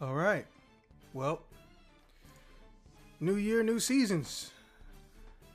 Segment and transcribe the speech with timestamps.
[0.00, 0.46] All right.
[1.12, 1.40] Well,
[3.18, 4.52] new year, new seasons.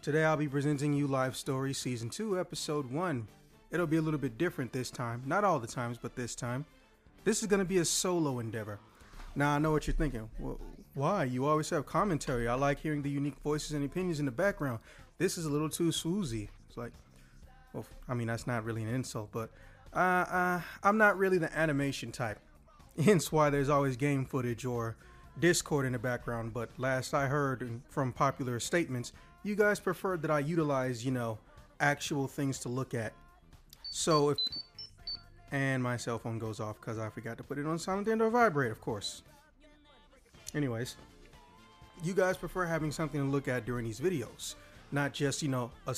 [0.02, 3.26] Today I'll be presenting you Life Story Season 2, Episode 1.
[3.72, 5.24] It'll be a little bit different this time.
[5.26, 6.66] Not all the times, but this time.
[7.24, 8.80] This is going to be a solo endeavor.
[9.34, 10.30] Now, I know what you're thinking.
[10.38, 10.60] Well,
[10.94, 11.24] why?
[11.24, 12.50] You always have commentary.
[12.50, 14.80] I like hearing the unique voices and opinions in the background.
[15.20, 16.50] This is a little too swoozy.
[16.68, 16.92] It's like,
[17.72, 19.52] well, I mean, that's not really an insult, but
[19.94, 22.40] uh, uh, I'm not really the animation type.
[23.04, 24.96] Hence why there's always game footage or
[25.40, 26.54] Discord in the background.
[26.54, 29.14] But last I heard from popular statements,
[29.44, 31.38] you guys preferred that I utilize, you know,
[31.80, 33.14] actual things to look at.
[33.90, 34.38] So if
[35.52, 38.22] and my cell phone goes off because I forgot to put it on silent and
[38.22, 39.22] or vibrate, of course.
[40.56, 40.98] Anyways,
[42.04, 44.56] you guys prefer having something to look at during these videos,
[44.92, 45.96] not just, you know, a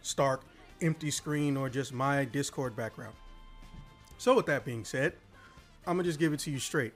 [0.00, 0.42] stark
[0.80, 3.14] empty screen or just my Discord background.
[4.16, 5.12] So with that being said,
[5.86, 6.94] I'm gonna just give it to you straight.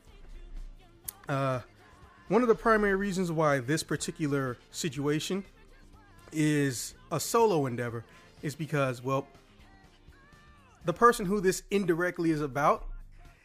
[1.29, 1.61] Uh,
[2.29, 5.45] one of the primary reasons why this particular situation
[6.33, 8.05] is a solo endeavor
[8.43, 9.27] is because, well,
[10.85, 12.87] the person who this indirectly is about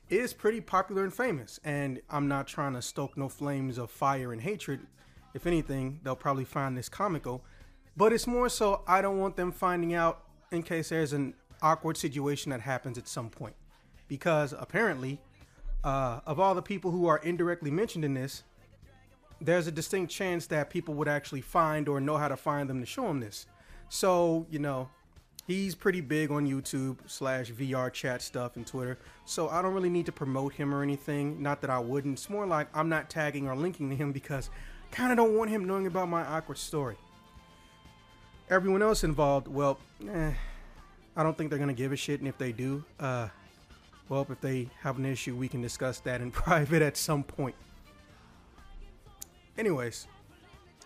[0.09, 1.59] is pretty popular and famous.
[1.63, 4.81] And I'm not trying to stoke no flames of fire and hatred.
[5.33, 7.43] If anything, they'll probably find this comical.
[7.97, 11.97] But it's more so I don't want them finding out in case there's an awkward
[11.97, 13.55] situation that happens at some point.
[14.07, 15.19] Because apparently,
[15.83, 18.43] uh, of all the people who are indirectly mentioned in this,
[19.41, 22.79] there's a distinct chance that people would actually find or know how to find them
[22.79, 23.45] to show them this.
[23.89, 24.89] So, you know,
[25.45, 28.97] he's pretty big on YouTube slash VR chat stuff and Twitter.
[29.25, 31.41] So I don't really need to promote him or anything.
[31.41, 32.19] Not that I wouldn't.
[32.19, 34.49] It's more like I'm not tagging or linking to him because
[34.91, 36.95] I kind of don't want him knowing about my awkward story.
[38.49, 40.33] Everyone else involved, well, eh,
[41.15, 42.19] I don't think they're gonna give a shit.
[42.19, 43.27] And if they do, uh,
[44.09, 47.55] well, if they have an issue, we can discuss that in private at some point.
[49.57, 50.07] Anyways,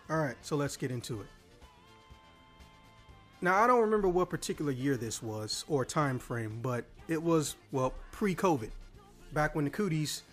[0.09, 1.27] all right, so let's get into it.
[3.41, 7.55] Now, I don't remember what particular year this was or time frame, but it was,
[7.71, 8.71] well, pre COVID,
[9.33, 10.23] back when the cooties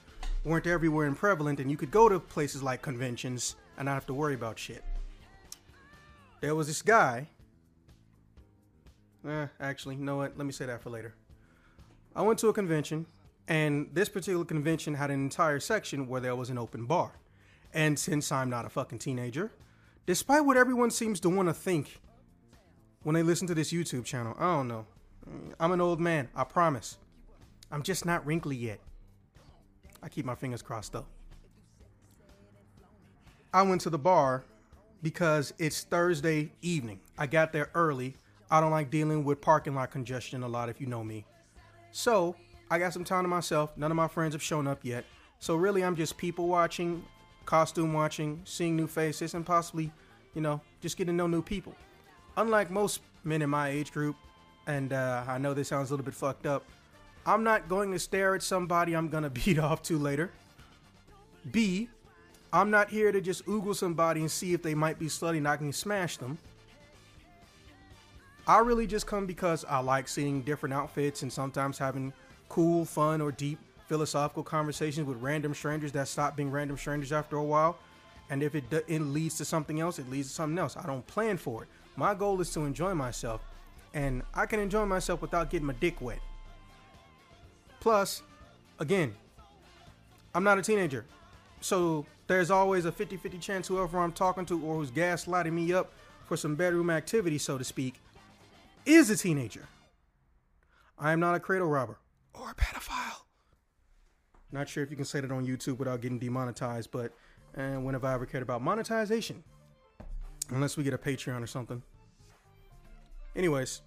[0.45, 4.07] weren't everywhere and prevalent, and you could go to places like conventions and not have
[4.07, 4.83] to worry about shit.
[6.41, 7.29] There was this guy.
[9.27, 10.37] Eh, actually, you know what?
[10.37, 11.15] Let me say that for later.
[12.17, 13.07] I went to a convention,
[13.49, 17.13] and this particular convention had an entire section where there was an open bar.
[17.73, 19.51] And since I'm not a fucking teenager,
[20.07, 22.01] despite what everyone seems to want to think
[23.03, 24.87] when they listen to this YouTube channel, I don't know.
[25.59, 26.99] I'm an old man, I promise.
[27.73, 28.79] I'm just not wrinkly yet.
[30.03, 31.07] I keep my fingers crossed though.
[33.53, 34.45] I went to the bar
[35.03, 37.01] because it's Thursday evening.
[37.19, 38.17] I got there early.
[38.51, 41.25] I don't like dealing with parking lot congestion a lot if you know me.
[41.97, 42.35] So,
[42.73, 43.71] I got some time to myself.
[43.77, 45.05] None of my friends have shown up yet.
[45.39, 47.05] So, really, I'm just people watching,
[47.47, 49.93] costume watching, seeing new faces, and possibly,
[50.35, 51.73] you know, just getting to know new people.
[52.37, 54.17] Unlike most men in my age group,
[54.67, 56.65] and uh, I know this sounds a little bit fucked up,
[57.27, 60.33] I'm not going to stare at somebody I'm gonna beat off to later.
[61.53, 61.89] B,
[62.53, 65.47] I'm not here to just oogle somebody and see if they might be slutty and
[65.47, 66.39] I can smash them.
[68.47, 72.13] I really just come because I like seeing different outfits and sometimes having
[72.49, 77.37] cool, fun, or deep philosophical conversations with random strangers that stop being random strangers after
[77.37, 77.79] a while.
[78.31, 80.77] And if it, it leads to something else, it leads to something else.
[80.77, 81.69] I don't plan for it.
[81.97, 83.43] My goal is to enjoy myself,
[83.95, 86.21] and I can enjoy myself without getting my dick wet.
[87.81, 88.23] Plus,
[88.79, 89.15] again,
[90.35, 91.05] I'm not a teenager.
[91.61, 95.73] So there's always a 50 50 chance whoever I'm talking to or who's gaslighting me
[95.73, 95.93] up
[96.27, 98.01] for some bedroom activity, so to speak,
[98.87, 99.69] is a teenager.
[100.99, 101.99] I am not a cradle robber
[102.35, 103.23] or a pedophile.
[104.53, 107.13] Not sure if you can say that on YouTube without getting demonetized, but
[107.55, 109.43] and when have I ever cared about monetization?
[110.51, 111.83] Unless we get a Patreon or something.
[113.35, 113.83] Anyways.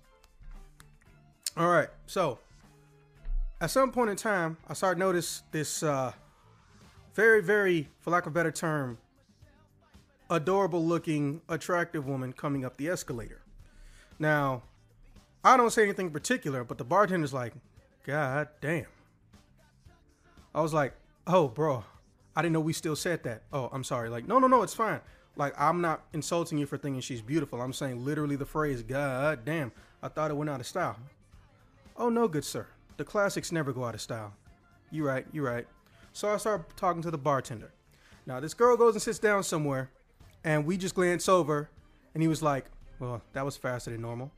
[1.55, 1.89] All right.
[2.05, 2.39] So,
[3.61, 6.11] at some point in time, I started notice this uh,
[7.13, 8.97] very, very, for lack of a better term,
[10.29, 13.41] adorable looking, attractive woman coming up the escalator.
[14.19, 14.63] Now,
[15.47, 17.53] I don't say anything particular, but the bartender's like,
[18.05, 18.88] God damn.
[20.53, 20.91] I was like,
[21.25, 21.85] oh, bro,
[22.35, 23.44] I didn't know we still said that.
[23.53, 24.09] Oh, I'm sorry.
[24.09, 24.99] Like, no, no, no, it's fine.
[25.38, 27.61] Like, I'm not insulting you for thinking she's beautiful.
[27.61, 29.71] I'm saying literally the phrase, God damn,
[30.03, 30.97] I thought it went out of style.
[31.95, 32.67] Oh, no, good sir.
[32.97, 34.33] The classics never go out of style.
[34.91, 35.67] You're right, You're right.
[36.11, 37.71] So I start talking to the bartender.
[38.25, 39.91] Now, this girl goes and sits down somewhere,
[40.43, 41.69] and we just glance over,
[42.13, 42.65] and he was like,
[43.00, 44.33] well, that was faster than normal.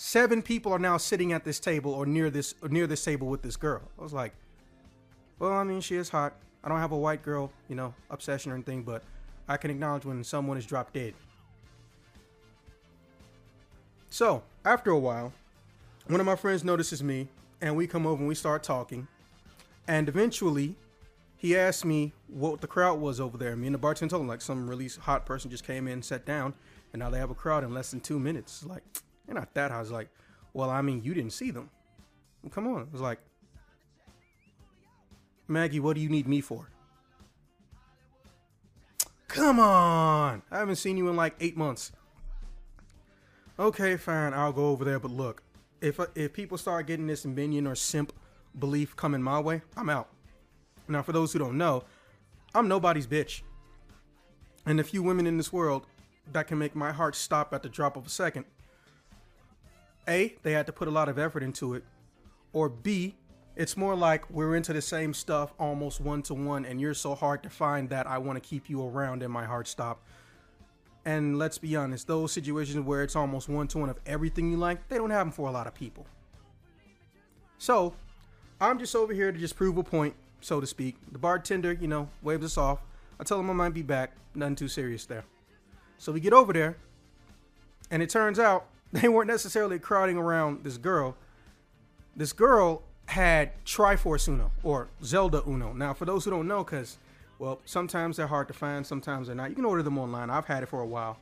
[0.00, 3.26] Seven people are now sitting at this table or near this or near this table
[3.26, 3.82] with this girl.
[3.98, 4.32] I was like,
[5.40, 6.34] well, I mean, she is hot.
[6.62, 9.02] I don't have a white girl, you know, obsession or anything, but
[9.48, 11.14] I can acknowledge when someone is dropped dead.
[14.08, 15.32] So, after a while,
[16.06, 17.26] one of my friends notices me,
[17.60, 19.08] and we come over and we start talking.
[19.88, 20.76] And eventually,
[21.36, 23.56] he asked me what the crowd was over there.
[23.56, 26.24] Me and the bartender told him, like, some really hot person just came in, sat
[26.24, 26.54] down,
[26.92, 28.64] and now they have a crowd in less than two minutes.
[28.64, 28.84] Like,
[29.28, 29.70] they're not that.
[29.70, 30.08] I was like,
[30.54, 31.68] well, I mean, you didn't see them.
[32.42, 32.82] Well, come on.
[32.82, 33.18] I was like,
[35.46, 36.70] Maggie, what do you need me for?
[39.28, 40.42] Come on.
[40.50, 41.92] I haven't seen you in like eight months.
[43.58, 44.32] Okay, fine.
[44.32, 44.98] I'll go over there.
[44.98, 45.42] But look,
[45.82, 48.12] if if people start getting this minion or simp
[48.58, 50.08] belief coming my way, I'm out.
[50.88, 51.84] Now, for those who don't know,
[52.54, 53.42] I'm nobody's bitch.
[54.64, 55.86] And the few women in this world
[56.32, 58.46] that can make my heart stop at the drop of a second,
[60.08, 61.84] A, they had to put a lot of effort into it,
[62.52, 63.16] or B,
[63.56, 67.14] it's more like we're into the same stuff almost one to one, and you're so
[67.14, 70.02] hard to find that I want to keep you around and my heart stop.
[71.04, 74.56] And let's be honest, those situations where it's almost one to one of everything you
[74.56, 76.06] like, they don't happen for a lot of people.
[77.58, 77.94] So,
[78.60, 80.96] I'm just over here to just prove a point, so to speak.
[81.10, 82.80] The bartender, you know, waves us off.
[83.18, 84.12] I tell him I might be back.
[84.34, 85.24] Nothing too serious there.
[85.96, 86.76] So we get over there,
[87.90, 91.16] and it turns out they weren't necessarily crowding around this girl.
[92.16, 95.72] This girl had Triforce Uno or Zelda Uno.
[95.72, 96.98] Now, for those who don't know, because
[97.38, 99.50] well, sometimes they're hard to find, sometimes they're not.
[99.50, 100.30] You can order them online.
[100.30, 101.18] I've had it for a while.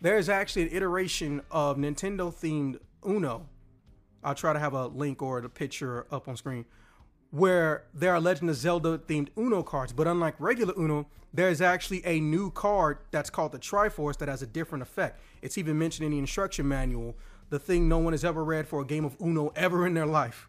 [0.00, 3.46] There's actually an iteration of Nintendo themed Uno.
[4.24, 6.64] I'll try to have a link or a picture up on screen
[7.30, 12.04] where there are Legend of Zelda themed Uno cards, but unlike regular Uno, there's actually
[12.04, 15.20] a new card that's called the Triforce that has a different effect.
[15.42, 17.16] It's even mentioned in the instruction manual,
[17.50, 20.06] the thing no one has ever read for a game of Uno ever in their
[20.06, 20.48] life.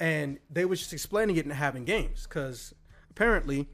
[0.00, 2.74] And they were just explaining it and having games because
[3.10, 3.68] apparently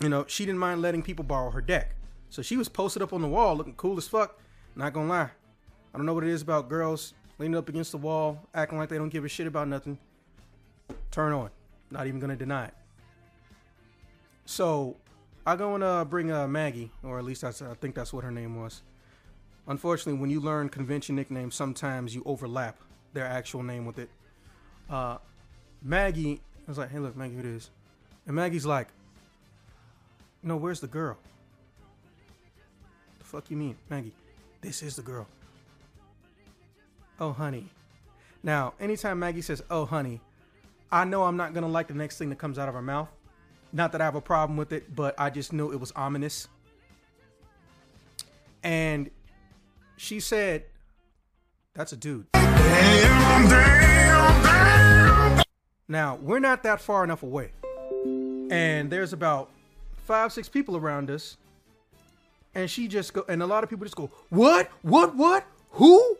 [0.00, 1.94] you know, she didn't mind letting people borrow her deck.
[2.30, 4.38] So she was posted up on the wall looking cool as fuck.
[4.74, 5.30] Not gonna lie.
[5.92, 8.88] I don't know what it is about girls leaning up against the wall, acting like
[8.88, 9.98] they don't give a shit about nothing.
[11.10, 11.50] Turn on.
[11.90, 12.74] Not even gonna deny it.
[14.46, 14.96] So
[15.46, 18.30] I go and uh, bring uh, Maggie, or at least I think that's what her
[18.30, 18.82] name was.
[19.66, 22.76] Unfortunately, when you learn convention nicknames, sometimes you overlap
[23.12, 24.10] their actual name with it.
[24.90, 25.18] Uh,
[25.82, 27.70] Maggie I was like, "Hey, look, Maggie, who it is?"
[28.26, 28.88] And Maggie's like,
[30.44, 31.16] no, where's the girl?
[33.18, 34.14] The fuck you mean, Maggie?
[34.60, 35.26] This is the girl.
[37.18, 37.70] Oh, honey.
[38.42, 40.20] Now, anytime Maggie says, oh, honey,
[40.94, 42.80] I know I'm not going to like the next thing that comes out of her
[42.80, 43.08] mouth.
[43.72, 46.46] Not that I have a problem with it, but I just knew it was ominous.
[48.62, 49.10] And
[49.96, 50.66] she said,
[51.74, 52.26] that's a dude.
[52.34, 55.42] Damn, damn, damn.
[55.88, 57.50] Now, we're not that far enough away.
[58.48, 59.50] And there's about
[59.96, 61.36] five, six people around us,
[62.54, 64.70] and she just go, and a lot of people just go, "What?
[64.82, 65.16] What?
[65.16, 65.44] What?
[65.72, 66.18] Who?"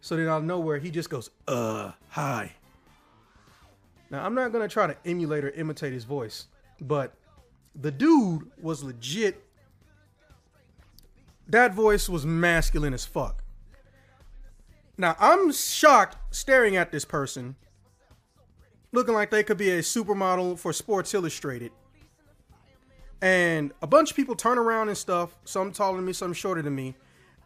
[0.00, 2.56] So then out of nowhere, he just goes, "Uh, hi."
[4.12, 6.46] Now I'm not gonna try to emulate or imitate his voice,
[6.80, 7.14] but
[7.74, 9.42] the dude was legit.
[11.48, 13.42] That voice was masculine as fuck.
[14.96, 17.56] Now I'm shocked staring at this person,
[18.92, 21.72] looking like they could be a supermodel for Sports Illustrated
[23.22, 25.38] and a bunch of people turn around and stuff.
[25.44, 26.96] Some taller than me, some shorter than me.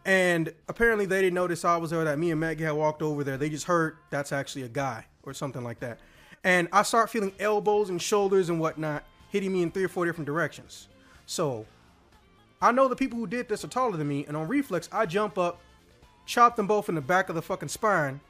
[0.05, 2.03] And apparently they didn't notice I was there.
[2.03, 3.37] That me and Maggie had walked over there.
[3.37, 5.99] They just heard that's actually a guy or something like that.
[6.47, 10.05] And I start feeling elbows and shoulders and whatnot hitting me in three or four
[10.05, 10.87] different directions.
[11.25, 11.65] So
[12.61, 15.07] I know the people who did this are taller than me, and on reflex, I
[15.07, 15.59] jump up,
[16.25, 18.21] chop them both in the back of the fucking spine,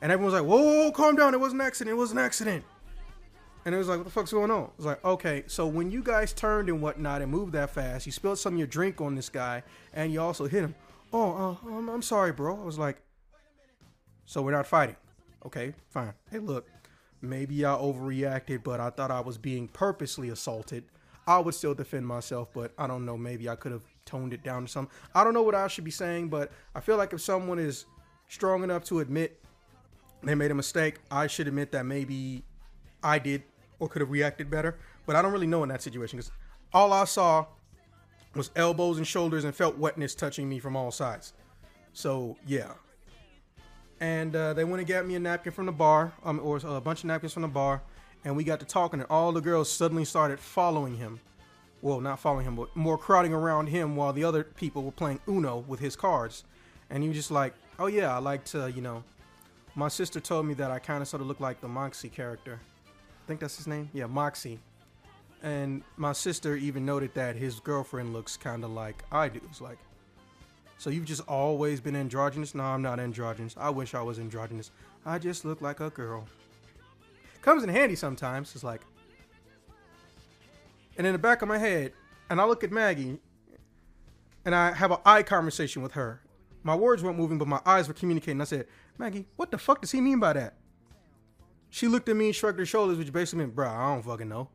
[0.00, 1.34] and everyone's like, "Whoa, whoa, whoa calm down!
[1.34, 1.94] It was an accident!
[1.94, 2.64] It was an accident!"
[3.66, 4.62] And it was like, what the fuck's going on?
[4.62, 8.06] It was like, okay, so when you guys turned and whatnot and moved that fast,
[8.06, 10.74] you spilled some of your drink on this guy and you also hit him.
[11.12, 12.58] Oh, uh, I'm, I'm sorry, bro.
[12.58, 13.02] I was like,
[14.24, 14.96] so we're not fighting.
[15.44, 16.14] Okay, fine.
[16.30, 16.66] Hey, look,
[17.20, 20.84] maybe I overreacted, but I thought I was being purposely assaulted.
[21.26, 23.16] I would still defend myself, but I don't know.
[23.16, 24.88] Maybe I could have toned it down to some.
[25.14, 27.84] I don't know what I should be saying, but I feel like if someone is
[28.28, 29.38] strong enough to admit
[30.22, 32.44] they made a mistake, I should admit that maybe
[33.02, 33.42] I did
[33.78, 34.78] or could have reacted better.
[35.06, 36.32] But I don't really know in that situation because
[36.72, 37.46] all I saw
[38.34, 41.32] was elbows and shoulders and felt wetness touching me from all sides.
[41.92, 42.72] So yeah.
[44.00, 46.80] And uh, they went and got me a napkin from the bar, um, or a
[46.80, 47.82] bunch of napkins from the bar,
[48.24, 51.20] and we got to talking, and all the girls suddenly started following him.
[51.82, 55.20] Well, not following him, but more crowding around him while the other people were playing
[55.28, 56.44] Uno with his cards.
[56.90, 59.04] And he was just like, "Oh yeah, I like to, you know."
[59.74, 62.58] My sister told me that I kind of sort of look like the Moxie character
[63.28, 63.90] I think that's his name.
[63.92, 64.58] Yeah, Moxie.
[65.42, 69.38] And my sister even noted that his girlfriend looks kind of like I do.
[69.50, 69.76] It's like,
[70.78, 72.54] so you've just always been androgynous?
[72.54, 73.54] No, I'm not androgynous.
[73.58, 74.70] I wish I was androgynous.
[75.04, 76.26] I just look like a girl.
[77.42, 78.54] Comes in handy sometimes.
[78.54, 78.82] It's like,
[80.96, 81.92] and in the back of my head,
[82.30, 83.18] and I look at Maggie,
[84.44, 86.20] and I have an eye conversation with her.
[86.62, 88.40] My words weren't moving, but my eyes were communicating.
[88.40, 88.66] I said,
[88.98, 90.54] Maggie, what the fuck does he mean by that?
[91.70, 94.28] She looked at me and shrugged her shoulders, which basically meant, bro, I don't fucking
[94.28, 94.48] know.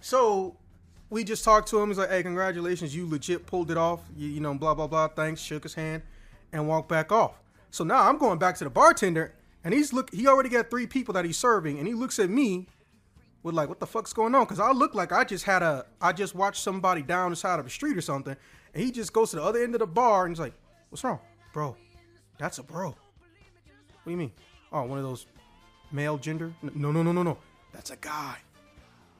[0.00, 0.56] So
[1.10, 1.88] we just talked to him.
[1.88, 4.00] He's like, hey, congratulations, you legit pulled it off.
[4.16, 5.08] You, you know, blah, blah, blah.
[5.08, 5.40] Thanks.
[5.40, 6.02] Shook his hand
[6.52, 7.40] and walked back off.
[7.70, 10.86] So now I'm going back to the bartender and he's look he already got three
[10.86, 12.66] people that he's serving and he looks at me
[13.42, 15.84] with like what the fuck's going on because i look like i just had a
[16.00, 18.36] i just watched somebody down the side of the street or something
[18.74, 20.54] and he just goes to the other end of the bar and he's like
[20.88, 21.20] what's wrong
[21.52, 21.76] bro
[22.38, 22.96] that's a bro what
[24.04, 24.32] do you mean
[24.72, 25.26] oh one of those
[25.92, 27.38] male gender no no no no no
[27.72, 28.36] that's a guy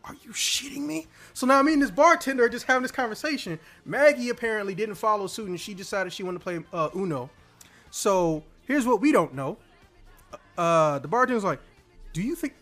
[0.05, 1.07] are you shitting me?
[1.35, 3.59] So now me and this bartender are just having this conversation.
[3.85, 7.31] Maggie apparently didn't follow suit and she decided she wanted to play uh, Uno.
[7.91, 9.59] So here's what we don't know.
[10.57, 11.61] Uh, the bartender's like,
[12.13, 12.55] "Do you think?"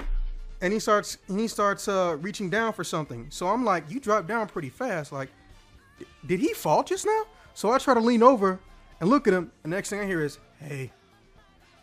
[0.60, 3.26] And he starts and he starts uh, reaching down for something.
[3.30, 5.12] So I'm like, "You dropped down pretty fast.
[5.12, 5.30] Like,
[6.26, 7.22] did he fall just now?"
[7.54, 8.58] So I try to lean over
[9.00, 9.52] and look at him.
[9.62, 10.92] And next thing I hear is, "Hey,"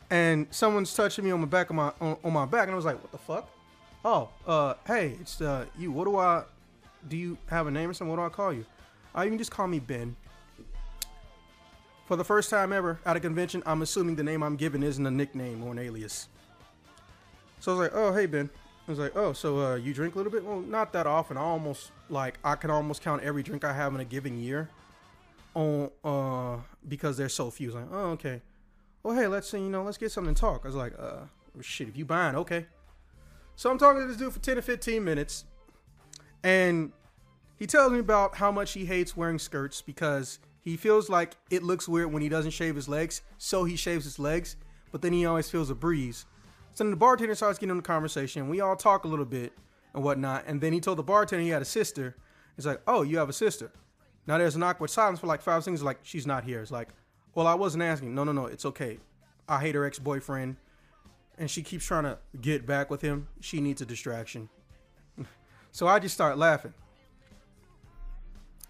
[0.09, 2.75] and someone's touching me on the back of my on, on my back, and I
[2.75, 3.49] was like, "What the fuck?"
[4.07, 5.91] Oh, uh, hey, it's uh, you.
[5.91, 6.43] What do I?
[7.09, 8.15] Do you have a name or something?
[8.15, 8.63] What do I call you?
[9.17, 10.15] Uh, you can just call me Ben.
[12.05, 15.03] For the first time ever at a convention, I'm assuming the name I'm given isn't
[15.03, 16.27] a nickname or an alias.
[17.59, 18.47] So I was like, oh, hey, Ben.
[18.87, 20.45] I was like, oh, so uh, you drink a little bit?
[20.45, 21.35] Well, not that often.
[21.35, 24.69] I almost, like, I can almost count every drink I have in a given year
[25.55, 26.57] on, uh,
[26.87, 27.71] because there's so few.
[27.71, 28.43] Like, oh, okay.
[29.01, 30.61] Well, hey, let's, you know, let's get something to talk.
[30.63, 31.21] I was like, uh,
[31.61, 32.67] shit, if you buying, okay.
[33.55, 35.45] So I'm talking to this dude for 10 to 15 minutes,
[36.43, 36.91] and
[37.57, 41.63] he tells me about how much he hates wearing skirts because he feels like it
[41.63, 44.57] looks weird when he doesn't shave his legs, so he shaves his legs,
[44.91, 46.25] but then he always feels a breeze.
[46.73, 48.49] So then the bartender starts getting in the conversation.
[48.49, 49.53] We all talk a little bit
[49.93, 52.17] and whatnot, and then he told the bartender he had a sister.
[52.57, 53.71] He's like, "Oh, you have a sister."
[54.27, 55.83] Now there's an awkward silence for like five seconds.
[55.83, 56.61] Like she's not here.
[56.61, 56.89] It's like,
[57.33, 58.13] well, I wasn't asking.
[58.13, 58.47] No, no, no.
[58.47, 58.99] It's okay.
[59.47, 60.57] I hate her ex-boyfriend
[61.37, 63.27] and she keeps trying to get back with him.
[63.39, 64.49] She needs a distraction.
[65.71, 66.73] so I just start laughing.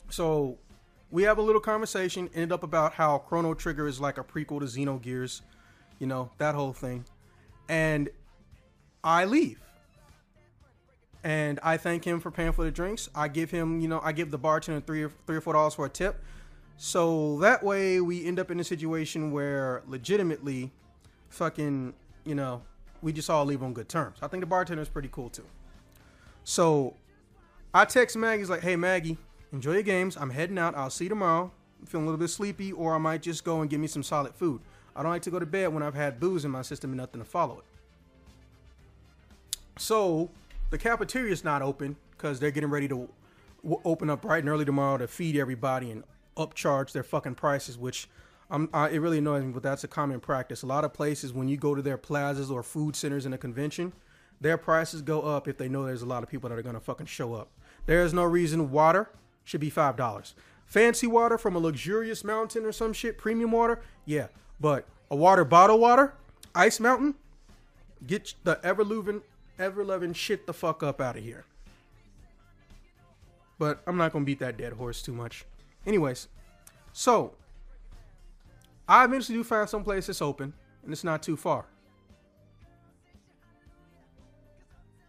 [0.09, 0.57] So
[1.11, 4.59] we have a little conversation, ended up about how Chrono Trigger is like a prequel
[4.59, 5.41] to Xenogears,
[5.99, 7.05] you know, that whole thing.
[7.69, 8.09] And
[9.03, 9.59] I leave.
[11.23, 13.09] And I thank him for paying for the drinks.
[13.15, 15.73] I give him, you know, I give the bartender three or three or four dollars
[15.73, 16.23] for a tip.
[16.77, 20.71] So that way we end up in a situation where legitimately
[21.29, 21.93] fucking
[22.25, 22.61] you know,
[23.01, 24.17] we just all leave on good terms.
[24.21, 25.45] I think the bartender is pretty cool too.
[26.43, 26.95] So
[27.73, 29.17] I text Maggie's like, hey Maggie,
[29.53, 30.17] enjoy your games.
[30.17, 30.75] I'm heading out.
[30.75, 31.51] I'll see you tomorrow.
[31.79, 34.03] I'm feeling a little bit sleepy, or I might just go and give me some
[34.03, 34.61] solid food.
[34.95, 36.97] I don't like to go to bed when I've had booze in my system and
[36.97, 37.65] nothing to follow it.
[39.77, 40.29] So
[40.69, 43.09] the cafeteria is not open because they're getting ready to
[43.61, 46.03] w- open up bright and early tomorrow to feed everybody and
[46.37, 48.07] upcharge their fucking prices, which
[48.49, 50.61] I, it really annoys me, but that's a common practice.
[50.61, 53.37] A lot of places, when you go to their plazas or food centers in a
[53.37, 53.93] convention,
[54.39, 56.75] their prices go up if they know there's a lot of people that are going
[56.75, 57.49] to fucking show up.
[57.85, 59.09] There is no reason water
[59.43, 60.35] should be five dollars.
[60.65, 64.27] Fancy water from a luxurious mountain or some shit, premium water, yeah.
[64.59, 66.13] But a water bottle water,
[66.53, 67.15] ice mountain,
[68.05, 69.21] get the ever loving,
[69.59, 71.45] ever loving shit the fuck up out of here.
[73.57, 75.45] But I'm not gonna beat that dead horse too much.
[75.85, 76.27] Anyways,
[76.93, 77.35] so
[78.87, 81.65] I eventually do find some place that's open and it's not too far.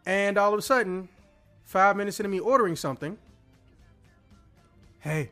[0.06, 1.08] And all of a sudden,
[1.64, 3.18] five minutes into me ordering something,
[5.00, 5.30] hey,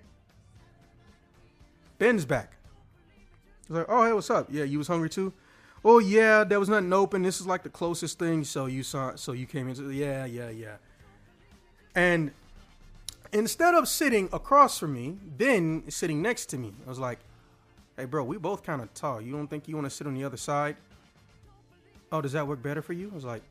[1.99, 2.53] Ben's back.
[3.69, 4.49] Was like, oh, hey, what's up?
[4.51, 5.33] Yeah, you was hungry too?
[5.85, 7.23] Oh, yeah, there was nothing open.
[7.23, 8.45] This is like the closest thing.
[8.45, 10.77] So you saw, so you came into, yeah, yeah, yeah.
[11.95, 12.33] And
[13.33, 16.75] instead of sitting across from me, Ben is sitting next to me.
[16.85, 17.21] I was like,
[17.97, 19.21] Hey, bro, we both kind of tall.
[19.21, 20.77] You don't think you want to sit on the other side?
[22.11, 23.09] Oh, does that work better for you?
[23.13, 23.43] I was like,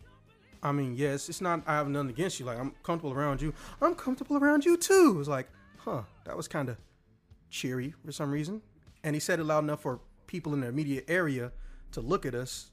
[0.61, 2.45] I mean, yes, it's not, I have nothing against you.
[2.45, 3.53] Like, I'm comfortable around you.
[3.81, 5.13] I'm comfortable around you too.
[5.15, 5.47] It was like,
[5.77, 6.77] huh, that was kind of
[7.49, 8.61] cheery for some reason.
[9.05, 11.53] And he said it loud enough for people in the immediate area
[11.93, 12.71] to look at us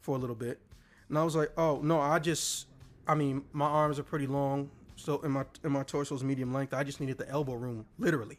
[0.00, 0.60] for a little bit.
[1.08, 2.66] And I was like, oh, no, I just,
[3.06, 4.70] I mean, my arms are pretty long.
[4.96, 6.74] So, in my, in my torso is medium length.
[6.74, 8.38] I just needed the elbow room, literally.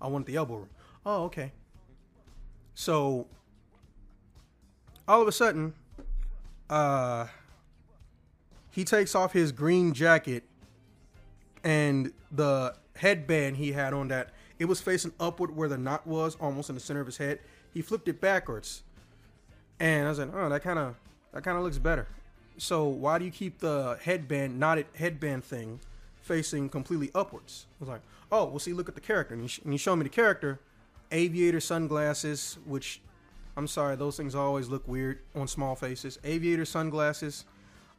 [0.00, 0.70] I wanted the elbow room.
[1.04, 1.52] Oh, okay.
[2.78, 3.26] So
[5.08, 5.74] all of a sudden,
[6.70, 7.26] uh,
[8.70, 10.44] he takes off his green jacket
[11.64, 14.30] and the headband he had on that
[14.60, 17.40] it was facing upward where the knot was, almost in the center of his head.
[17.74, 18.84] He flipped it backwards,
[19.80, 20.94] and I was like, "Oh, that kind of
[21.32, 22.06] that kind of looks better."
[22.58, 25.80] So why do you keep the headband knotted headband thing
[26.20, 27.66] facing completely upwards?
[27.72, 29.78] I was like, "Oh, well, see, look at the character." And he, sh- and he
[29.78, 30.60] showed me the character,
[31.12, 33.00] aviator sunglasses, which
[33.56, 36.18] I'm sorry, those things always look weird on small faces.
[36.24, 37.44] Aviator sunglasses,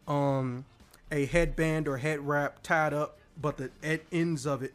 [0.07, 0.65] um,
[1.11, 3.69] a headband or head wrap tied up, but the
[4.11, 4.73] ends of it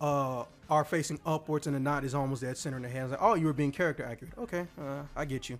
[0.00, 3.12] uh, are facing upwards and the knot is almost dead center in the hands.
[3.12, 4.34] Like, oh, you were being character accurate.
[4.38, 5.58] Okay, uh, I get you.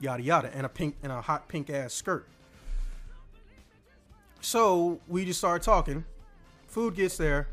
[0.00, 2.26] Yada yada, and a pink and a hot pink ass skirt.
[4.40, 6.04] So we just start talking.
[6.66, 7.48] Food gets there,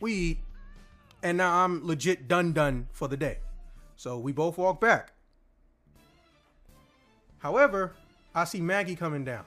[0.00, 0.38] we eat,
[1.22, 3.38] and now I'm legit done done for the day.
[3.96, 5.12] So we both walk back.
[7.38, 7.92] However,
[8.34, 9.44] I see Maggie coming down.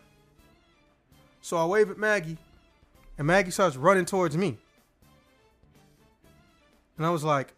[1.41, 2.38] So I wave at Maggie,
[3.17, 4.58] and Maggie starts running towards me.
[6.98, 7.53] And I was like,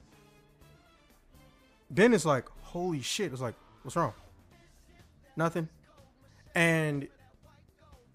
[1.90, 3.30] Ben is like, holy shit.
[3.30, 4.14] I was like, what's wrong?
[5.36, 5.70] Nothing.
[6.56, 7.08] And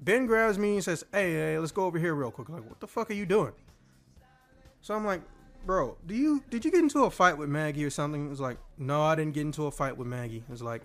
[0.00, 2.48] Ben grabs me and says, hey, hey, let's go over here real quick.
[2.48, 3.52] I'm like, what the fuck are you doing?
[4.80, 5.22] So I'm like,
[5.64, 8.26] bro, do you did you get into a fight with Maggie or something?
[8.26, 10.38] It was like, no, I didn't get into a fight with Maggie.
[10.38, 10.82] It was like,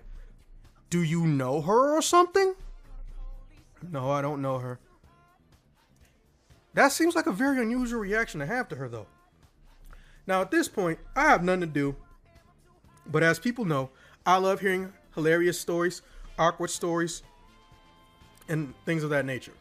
[0.90, 2.54] do you know her or something?
[3.90, 4.78] No, I don't know her.
[6.74, 9.06] That seems like a very unusual reaction to have to her, though.
[10.26, 11.96] Now, at this point, I have nothing to do.
[13.06, 13.90] But as people know,
[14.26, 16.02] I love hearing hilarious stories,
[16.38, 17.22] awkward stories,
[18.48, 19.54] and things of that nature.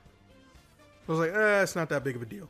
[1.08, 2.50] I was like, eh, it's not that big of a deal.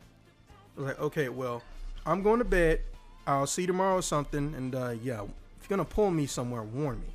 [0.76, 1.62] I was like, okay, well,
[2.08, 2.80] I'm going to bed.
[3.26, 4.54] I'll see you tomorrow or something.
[4.56, 5.22] And uh, yeah,
[5.60, 7.08] if you're to pull me somewhere, warn me.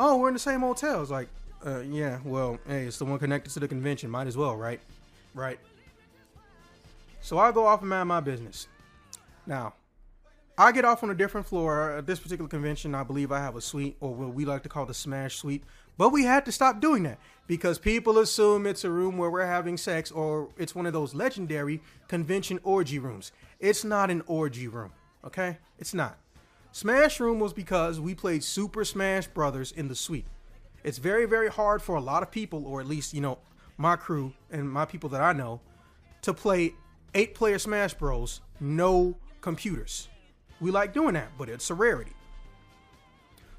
[0.00, 1.00] Oh, we're in the same hotel.
[1.00, 1.28] It's like,
[1.64, 4.10] uh, yeah, well, hey, it's the one connected to the convention.
[4.10, 4.80] Might as well, right?
[5.32, 5.60] Right.
[7.20, 8.66] So I go off and mind my business.
[9.46, 9.74] Now,
[10.58, 11.98] I get off on a different floor.
[11.98, 14.68] At this particular convention, I believe I have a suite, or what we like to
[14.68, 15.62] call the Smash Suite.
[15.96, 19.46] But we had to stop doing that because people assume it's a room where we're
[19.46, 23.32] having sex, or it's one of those legendary convention orgy rooms.
[23.58, 24.92] It's not an orgy room,
[25.24, 25.58] okay?
[25.78, 26.18] It's not.
[26.72, 30.26] Smash Room was because we played Super Smash Brothers in the suite.
[30.84, 33.38] It's very, very hard for a lot of people, or at least, you know,
[33.76, 35.60] my crew and my people that I know,
[36.22, 36.74] to play
[37.14, 38.40] eight player Smash Bros.
[38.60, 40.08] No computers.
[40.60, 42.12] We like doing that, but it's a rarity.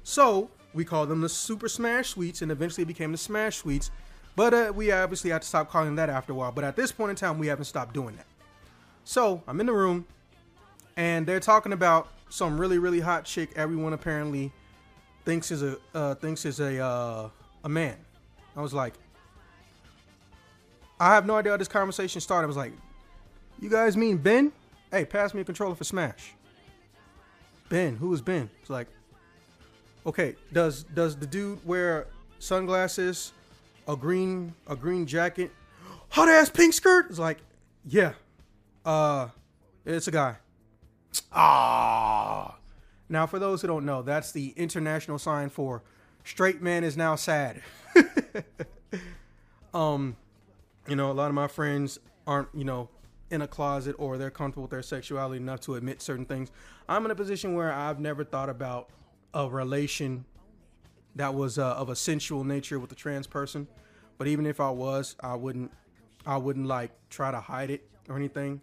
[0.04, 3.90] So we called them the Super Smash Suites, and eventually it became the Smash Suites.
[4.34, 6.52] But uh, we obviously had to stop calling that after a while.
[6.52, 8.26] But at this point in time, we haven't stopped doing that.
[9.04, 10.06] So I'm in the room,
[10.96, 13.50] and they're talking about some really, really hot chick.
[13.56, 14.52] Everyone apparently
[15.24, 17.28] thinks is a uh, thinks is a uh,
[17.64, 17.96] a man.
[18.56, 18.94] I was like,
[20.98, 22.44] I have no idea how this conversation started.
[22.44, 22.72] I was like,
[23.60, 24.52] you guys mean Ben?
[24.90, 26.34] Hey, pass me a controller for Smash.
[27.68, 28.50] Ben, who is Ben?
[28.60, 28.88] It's like,
[30.06, 32.06] okay, does does the dude wear
[32.38, 33.32] sunglasses,
[33.88, 35.50] a green a green jacket,
[36.10, 37.06] hot ass pink skirt?
[37.10, 37.38] It's like,
[37.86, 38.12] yeah,
[38.84, 39.28] uh,
[39.84, 40.36] it's a guy.
[41.32, 42.56] Ah.
[43.08, 45.82] Now, for those who don't know, that's the international sign for
[46.24, 47.60] straight man is now sad.
[49.74, 50.16] um,
[50.88, 52.88] you know, a lot of my friends aren't, you know,
[53.30, 56.50] in a closet or they're comfortable with their sexuality enough to admit certain things.
[56.88, 58.88] I'm in a position where I've never thought about
[59.34, 60.24] a relation
[61.16, 63.66] that was uh, of a sensual nature with a trans person.
[64.18, 65.72] But even if I was, I wouldn't,
[66.26, 68.60] I wouldn't like try to hide it or anything.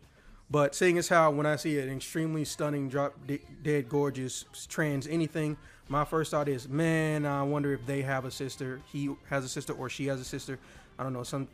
[0.51, 3.13] But seeing as how when I see an extremely stunning, drop
[3.61, 8.31] dead gorgeous trans anything, my first thought is, man, I wonder if they have a
[8.31, 8.81] sister.
[8.91, 10.59] He has a sister or she has a sister.
[10.97, 11.23] I don't know.
[11.23, 11.47] Some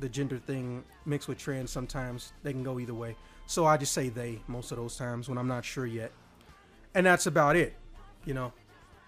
[0.00, 3.16] the gender thing mixed with trans sometimes they can go either way.
[3.46, 6.12] So I just say they most of those times when I'm not sure yet.
[6.94, 7.74] And that's about it.
[8.24, 8.52] You know,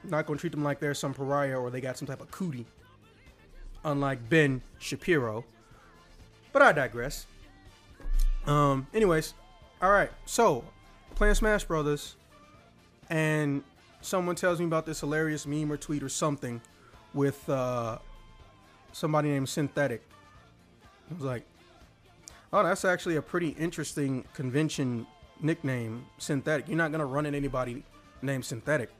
[0.02, 2.66] not gonna treat them like they're some pariah or they got some type of cootie.
[3.84, 5.44] Unlike Ben Shapiro.
[6.52, 7.26] But I digress.
[8.46, 9.34] Um, anyways,
[9.82, 10.10] all right.
[10.26, 10.64] So,
[11.14, 12.16] playing Smash Brothers,
[13.10, 13.62] and
[14.00, 16.60] someone tells me about this hilarious meme or tweet or something
[17.12, 17.98] with uh,
[18.92, 20.02] somebody named Synthetic.
[21.10, 21.44] I was like,
[22.52, 25.06] oh, that's actually a pretty interesting convention
[25.40, 26.68] nickname, Synthetic.
[26.68, 27.82] You're not gonna run at anybody
[28.22, 28.90] named Synthetic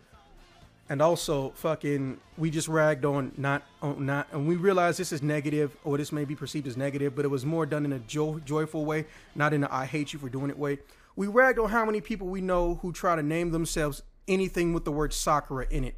[0.89, 5.23] and also fucking we just ragged on not on not and we realize this is
[5.23, 7.99] negative or this may be perceived as negative but it was more done in a
[8.01, 10.79] jo- joyful way not in a i hate you for doing it way
[11.17, 14.85] we ragged on how many people we know who try to name themselves anything with
[14.85, 15.97] the word sakura in it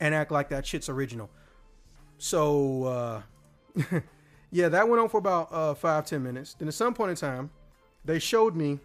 [0.00, 1.28] and act like that shit's original
[2.16, 2.84] so
[3.76, 4.00] uh
[4.54, 6.52] Yeah, that went on for about uh, five ten minutes.
[6.52, 7.50] Then at some point in time,
[8.04, 8.78] they showed me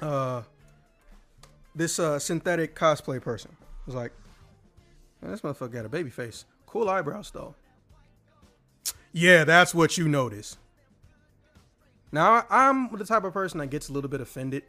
[0.00, 0.42] uh,
[1.76, 3.56] this uh, synthetic cosplay person.
[3.84, 4.12] Was like,
[5.22, 6.44] Man, this motherfucker got a baby face.
[6.66, 7.54] Cool eyebrows though.
[9.12, 10.56] Yeah, that's what you notice.
[12.12, 14.64] Now I'm the type of person that gets a little bit offended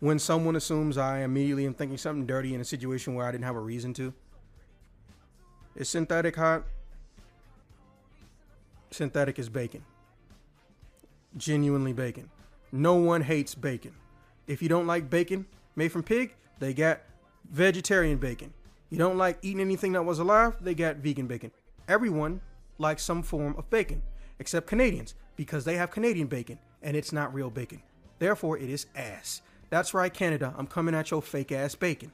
[0.00, 3.44] when someone assumes I immediately am thinking something dirty in a situation where I didn't
[3.44, 4.12] have a reason to.
[5.76, 6.64] Is synthetic hot?
[8.90, 9.84] Synthetic is bacon.
[11.36, 12.28] Genuinely bacon.
[12.72, 13.92] No one hates bacon.
[14.46, 15.46] If you don't like bacon
[15.80, 17.00] made from pig, they got
[17.50, 18.52] vegetarian bacon.
[18.90, 21.52] You don't like eating anything that was alive, they got vegan bacon.
[21.88, 22.42] Everyone
[22.76, 24.02] likes some form of bacon,
[24.38, 27.80] except Canadians, because they have Canadian bacon, and it's not real bacon.
[28.18, 29.40] Therefore, it is ass.
[29.70, 30.52] That's right, Canada.
[30.58, 32.12] I'm coming at your fake ass bacon.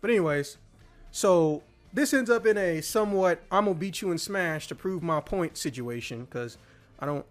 [0.00, 0.58] But, anyways,
[1.12, 1.62] so
[1.92, 5.20] this ends up in a somewhat I'm gonna beat you in Smash to prove my
[5.20, 6.58] point situation because
[6.98, 7.24] I don't.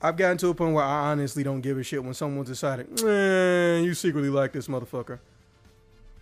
[0.00, 3.02] I've gotten to a point where I honestly don't give a shit when someone's decided,
[3.02, 5.18] man, you secretly like this motherfucker.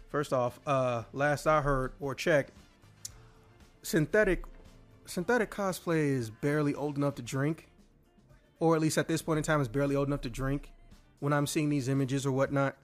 [0.09, 2.53] First off, uh, last I heard or checked,
[3.83, 4.45] synthetic
[5.05, 7.69] synthetic cosplay is barely old enough to drink,
[8.61, 10.71] or at least at this point in time, is barely old enough to drink.
[11.21, 12.77] When I'm seeing these images or whatnot,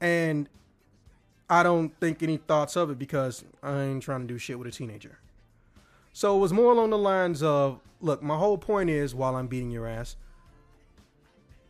[0.00, 0.48] and
[1.48, 4.68] I don't think any thoughts of it because I ain't trying to do shit with
[4.68, 5.18] a teenager.
[6.16, 9.48] So it was more along the lines of, look, my whole point is while I'm
[9.48, 10.16] beating your ass,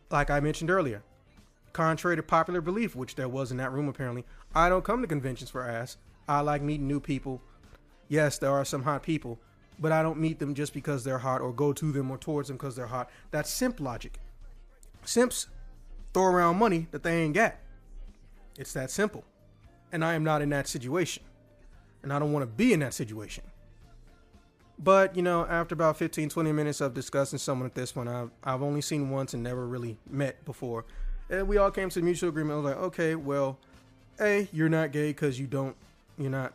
[0.09, 1.03] like I mentioned earlier,
[1.73, 4.23] contrary to popular belief, which there was in that room apparently,
[4.55, 5.97] I don't come to conventions for ass.
[6.29, 7.41] I like meeting new people.
[8.07, 9.37] Yes, there are some hot people,
[9.79, 12.47] but I don't meet them just because they're hot or go to them or towards
[12.47, 13.09] them because they're hot.
[13.31, 14.17] That's simp logic.
[15.03, 15.47] Simps
[16.13, 17.55] throw around money that they ain't got.
[18.57, 19.25] It's that simple.
[19.91, 21.23] And I am not in that situation.
[22.01, 23.43] And I don't want to be in that situation.
[24.79, 28.29] But, you know, after about 15, 20 minutes of discussing someone at this one, I've,
[28.43, 30.85] I've only seen once and never really met before.
[31.29, 32.53] And we all came to a mutual agreement.
[32.53, 33.57] I was like, okay, well,
[34.19, 35.75] A, you're not gay because you don't,
[36.17, 36.53] you're not,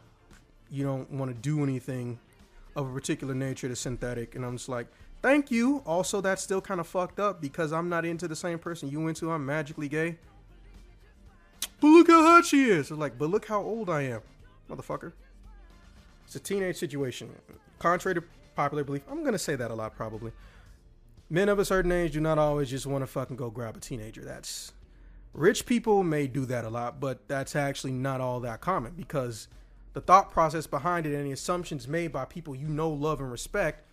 [0.71, 2.19] you don't want to do anything
[2.77, 4.37] of a particular nature to synthetic.
[4.37, 4.87] And I'm just like,
[5.21, 5.83] thank you.
[5.85, 9.09] Also, that's still kind of fucked up because I'm not into the same person you
[9.09, 9.33] into.
[9.33, 10.17] I'm magically gay.
[11.81, 12.91] But look how hot she is.
[12.91, 14.21] It's like, but look how old I am,
[14.71, 15.13] motherfucker.
[16.25, 17.29] It's a teenage situation.
[17.83, 18.23] Contrary to
[18.55, 20.31] popular belief, I'm gonna say that a lot probably.
[21.29, 23.81] Men of a certain age do not always just want to fucking go grab a
[23.81, 24.23] teenager.
[24.25, 24.73] That's
[25.33, 29.49] rich people may do that a lot, but that's actually not all that common because
[29.95, 33.33] the thought process behind it and the assumptions made by people you know, love, and
[33.33, 33.85] respect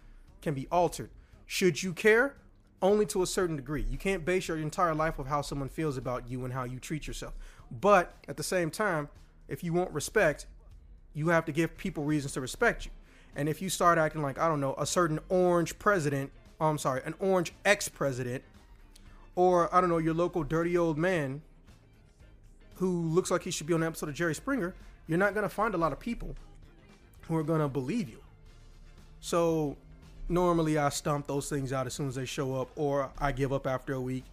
[0.43, 1.10] can be altered.
[1.47, 2.36] Should you care?
[2.84, 3.88] Only to a certain degree.
[3.89, 6.80] You can't base your entire life of how someone feels about you and how you
[6.80, 7.34] treat yourself.
[7.71, 9.10] But at the same time,
[9.47, 10.45] if you want respect,
[11.15, 12.91] you have to give people reasons to respect you.
[13.36, 16.78] And if you start acting like, I don't know, a certain orange president, oh, I'm
[16.78, 18.44] sorry, an orange ex president,
[19.36, 21.42] or I don't know, your local dirty old man
[22.76, 24.74] who looks like he should be on an episode of Jerry Springer,
[25.08, 26.36] you're not going to find a lot of people
[27.22, 28.22] who are going to believe you.
[29.20, 29.76] So
[30.30, 33.52] normally I stomp those things out as soon as they show up, or I give
[33.52, 34.24] up after a week.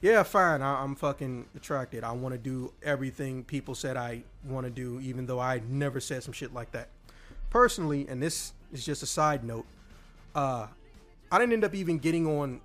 [0.00, 0.62] Yeah, fine.
[0.62, 2.04] I, am fucking attracted.
[2.04, 6.00] I want to do everything people said I want to do, even though I never
[6.00, 6.88] said some shit like that.
[7.56, 9.64] Personally, and this is just a side note,
[10.34, 10.66] uh,
[11.32, 12.60] I didn't end up even getting on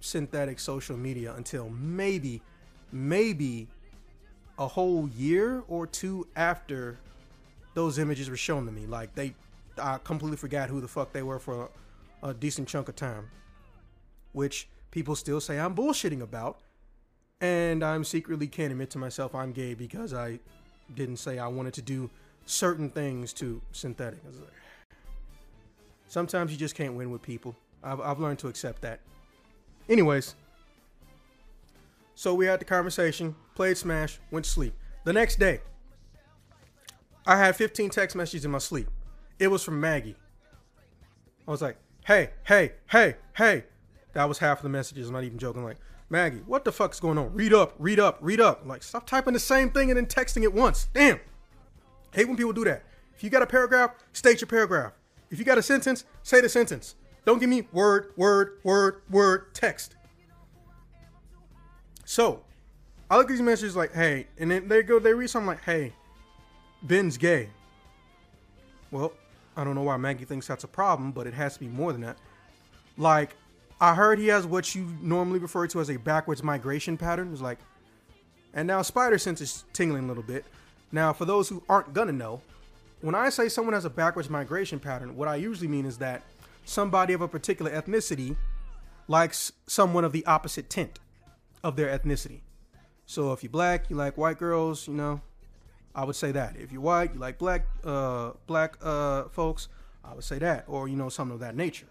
[0.00, 2.42] synthetic social media until maybe,
[2.92, 3.68] maybe
[4.58, 6.98] a whole year or two after
[7.72, 8.84] those images were shown to me.
[8.84, 9.34] Like they,
[9.80, 11.70] I completely forgot who the fuck they were for
[12.22, 13.30] a, a decent chunk of time,
[14.32, 16.58] which people still say I'm bullshitting about,
[17.40, 20.38] and I'm secretly can't admit to myself I'm gay because I
[20.94, 22.10] didn't say I wanted to do
[22.48, 24.20] certain things to synthetic.
[26.08, 27.54] Sometimes you just can't win with people.
[27.82, 29.00] I've, I've learned to accept that.
[29.88, 30.34] Anyways,
[32.14, 34.74] so we had the conversation, played Smash, went to sleep.
[35.04, 35.60] The next day,
[37.26, 38.88] I had 15 text messages in my sleep.
[39.38, 40.16] It was from Maggie.
[41.46, 43.64] I was like, hey, hey, hey, hey.
[44.14, 45.08] That was half of the messages.
[45.08, 45.62] I'm not even joking.
[45.62, 45.76] Like,
[46.10, 47.32] Maggie, what the fuck's going on?
[47.34, 48.62] Read up, read up, read up.
[48.62, 50.88] I'm like, stop typing the same thing and then texting it once.
[50.94, 51.20] Damn.
[52.12, 52.84] Hate when people do that.
[53.14, 54.92] If you got a paragraph, state your paragraph.
[55.30, 56.94] If you got a sentence, say the sentence.
[57.24, 59.96] Don't give me word, word, word, word, text.
[62.04, 62.42] So,
[63.10, 65.62] I look at these messages like, hey, and then they go, they read something like,
[65.62, 65.92] hey,
[66.82, 67.50] Ben's gay.
[68.90, 69.12] Well,
[69.56, 71.92] I don't know why Maggie thinks that's a problem, but it has to be more
[71.92, 72.16] than that.
[72.96, 73.36] Like,
[73.80, 77.32] I heard he has what you normally refer to as a backwards migration pattern.
[77.32, 77.58] It's like,
[78.54, 80.44] and now spider sense is tingling a little bit.
[80.90, 82.40] Now, for those who aren't gonna know,
[83.00, 86.22] when I say someone has a backwards migration pattern, what I usually mean is that
[86.64, 88.36] somebody of a particular ethnicity
[89.06, 90.98] likes someone of the opposite tint
[91.62, 92.40] of their ethnicity.
[93.06, 95.20] So if you're black, you like white girls, you know,
[95.94, 96.56] I would say that.
[96.56, 99.68] If you're white, you like black uh black uh folks,
[100.04, 101.86] I would say that or you know something of that nature.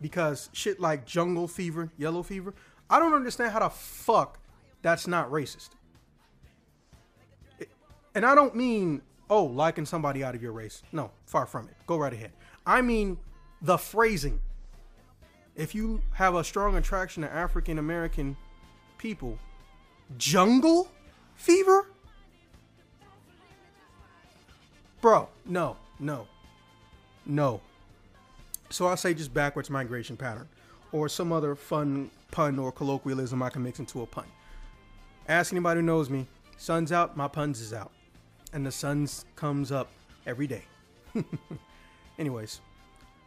[0.00, 2.54] Because shit like jungle fever, yellow fever,
[2.88, 4.38] I don't understand how the fuck
[4.82, 5.70] that's not racist.
[8.14, 10.82] And I don't mean oh, liking somebody out of your race.
[10.92, 11.76] No, far from it.
[11.86, 12.32] Go right ahead.
[12.66, 13.16] I mean
[13.62, 14.40] the phrasing.
[15.56, 18.36] If you have a strong attraction to African American
[18.98, 19.38] people,
[20.18, 20.90] jungle
[21.36, 21.86] fever?
[25.00, 26.26] Bro, no, no,
[27.24, 27.60] no.
[28.68, 30.48] So I say just backwards migration pattern
[30.92, 34.26] or some other fun pun or colloquialism I can mix into a pun.
[35.28, 36.26] Ask anybody who knows me.
[36.56, 37.92] Sun's out, my puns is out.
[38.52, 39.88] And the sun's comes up
[40.26, 40.64] every day.
[42.18, 42.60] Anyways,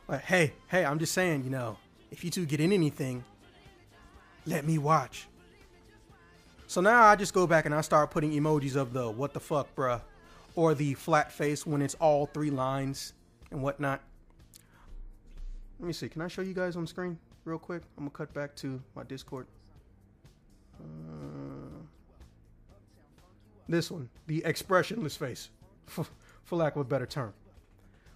[0.07, 1.77] like, hey, hey, I'm just saying, you know,
[2.11, 3.23] if you two get in anything,
[4.45, 5.27] let me watch.
[6.67, 9.39] So now I just go back and I start putting emojis of the what the
[9.39, 10.01] fuck, bruh,
[10.55, 13.13] or the flat face when it's all three lines
[13.51, 14.01] and whatnot.
[15.79, 16.09] Let me see.
[16.09, 17.83] Can I show you guys on screen real quick?
[17.97, 19.47] I'm gonna cut back to my Discord.
[20.79, 21.12] Uh,
[23.67, 25.49] this one, the expressionless face,
[25.85, 26.05] for,
[26.43, 27.33] for lack of a better term.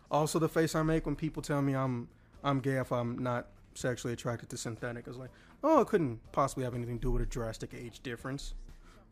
[0.09, 2.07] Also, the face I make when people tell me I'm
[2.43, 5.05] I'm gay if I'm not sexually attracted to synthetic.
[5.07, 5.31] It's like,
[5.63, 8.53] oh, it couldn't possibly have anything to do with a drastic age difference.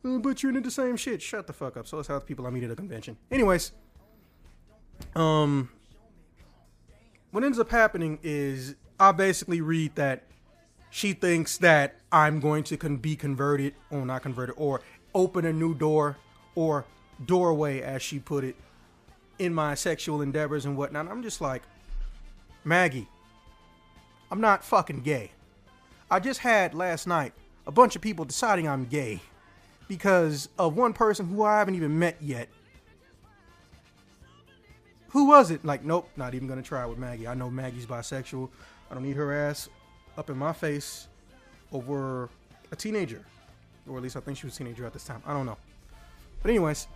[0.05, 1.21] Uh, but you're into the same shit.
[1.21, 1.87] Shut the fuck up.
[1.87, 3.17] So it's how the people I meet at a convention.
[3.31, 3.71] Anyways,
[5.15, 5.69] um,
[7.31, 10.23] what ends up happening is I basically read that
[10.89, 14.81] she thinks that I'm going to con- be converted, or not converted, or
[15.13, 16.17] open a new door
[16.55, 16.85] or
[17.23, 18.55] doorway, as she put it,
[19.37, 21.07] in my sexual endeavors and whatnot.
[21.07, 21.61] I'm just like,
[22.63, 23.07] Maggie,
[24.31, 25.31] I'm not fucking gay.
[26.09, 27.33] I just had last night
[27.67, 29.21] a bunch of people deciding I'm gay
[29.87, 32.49] because of one person who I haven't even met yet.
[35.09, 35.63] Who was it?
[35.63, 37.27] Like, nope, not even gonna try with Maggie.
[37.27, 38.49] I know Maggie's bisexual.
[38.89, 39.69] I don't need her ass
[40.17, 41.07] up in my face
[41.71, 42.29] over
[42.71, 43.25] a teenager.
[43.87, 45.21] Or at least I think she was a teenager at this time.
[45.25, 45.57] I don't know.
[46.45, 46.87] But anyways,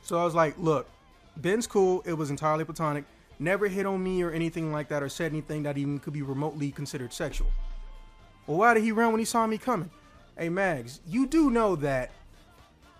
[0.00, 0.88] so I was like, look,
[1.36, 2.02] Ben's cool.
[2.06, 3.04] It was entirely platonic.
[3.38, 6.22] Never hit on me or anything like that or said anything that even could be
[6.22, 7.48] remotely considered sexual.
[8.46, 9.90] Well, why did he run when he saw me coming?
[10.38, 12.10] Hey, Mags, you do know that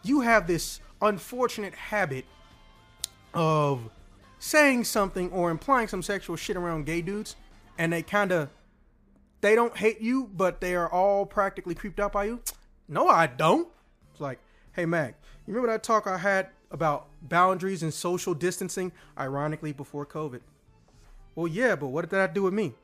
[0.02, 2.26] you have this unfortunate habit
[3.32, 3.88] of
[4.38, 7.36] saying something or implying some sexual shit around gay dudes,
[7.78, 8.50] and they kind of
[9.40, 12.42] they don't hate you, but they are all practically creeped out by you.
[12.86, 13.68] No, I don't.
[14.12, 14.40] It's like,
[14.74, 15.14] hey, Mag,
[15.46, 20.40] you remember that talk I had about boundaries and social distancing, ironically, before COVID?
[21.34, 22.74] Well, yeah, but what did that do with me?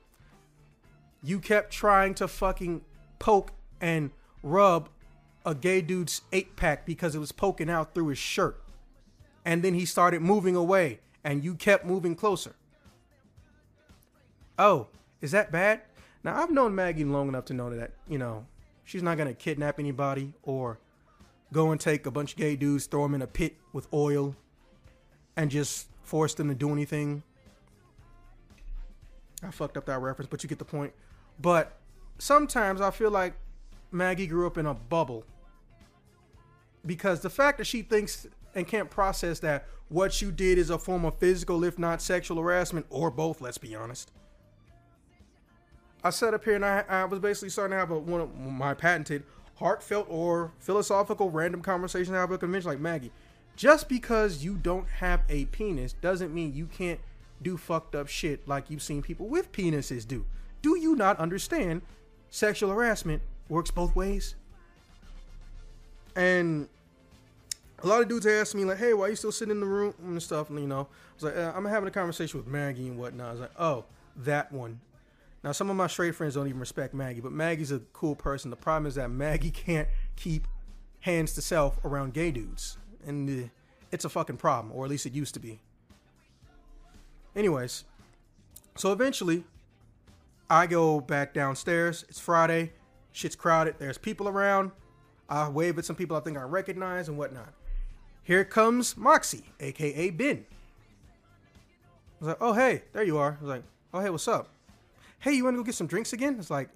[1.21, 2.81] You kept trying to fucking
[3.19, 4.89] poke and rub
[5.45, 8.61] a gay dude's eight pack because it was poking out through his shirt.
[9.45, 12.55] And then he started moving away and you kept moving closer.
[14.57, 14.87] Oh,
[15.21, 15.81] is that bad?
[16.23, 18.45] Now, I've known Maggie long enough to know that, you know,
[18.85, 20.79] she's not going to kidnap anybody or
[21.53, 24.35] go and take a bunch of gay dudes, throw them in a pit with oil,
[25.37, 27.23] and just force them to do anything.
[29.41, 30.93] I fucked up that reference, but you get the point.
[31.39, 31.77] But
[32.17, 33.33] sometimes I feel like
[33.91, 35.25] Maggie grew up in a bubble
[36.85, 40.77] because the fact that she thinks and can't process that what you did is a
[40.77, 44.11] form of physical, if not sexual harassment, or both, let's be honest.
[46.03, 48.37] I sat up here and I, I was basically starting to have a, one of
[48.37, 49.23] my patented
[49.55, 53.11] heartfelt or philosophical random conversation have a convention like Maggie.
[53.55, 56.99] Just because you don't have a penis doesn't mean you can't
[57.41, 60.25] do fucked up shit like you've seen people with penises do.
[60.61, 61.81] Do you not understand
[62.29, 64.35] sexual harassment works both ways?
[66.15, 66.67] And
[67.83, 69.65] a lot of dudes ask me like, "Hey, why are you still sitting in the
[69.65, 72.47] room and stuff?" And you know, I was like, uh, "I'm having a conversation with
[72.47, 73.85] Maggie and whatnot." I was like, "Oh,
[74.15, 74.79] that one."
[75.43, 78.49] Now, some of my straight friends don't even respect Maggie, but Maggie's a cool person.
[78.49, 80.47] The problem is that Maggie can't keep
[81.01, 83.47] hands to self around gay dudes, and uh,
[83.91, 85.59] it's a fucking problem, or at least it used to be.
[87.35, 87.83] Anyways,
[88.75, 89.43] so eventually,
[90.49, 92.05] I go back downstairs.
[92.07, 92.71] It's Friday,
[93.11, 93.75] shit's crowded.
[93.79, 94.71] There's people around.
[95.27, 97.53] I wave at some people I think I recognize and whatnot.
[98.23, 100.45] Here comes Moxie, aka Ben.
[100.47, 103.37] I was like, oh hey, there you are.
[103.39, 104.52] I was like, oh hey, what's up?
[105.23, 106.35] Hey, you want to go get some drinks again?
[106.37, 106.69] It's like,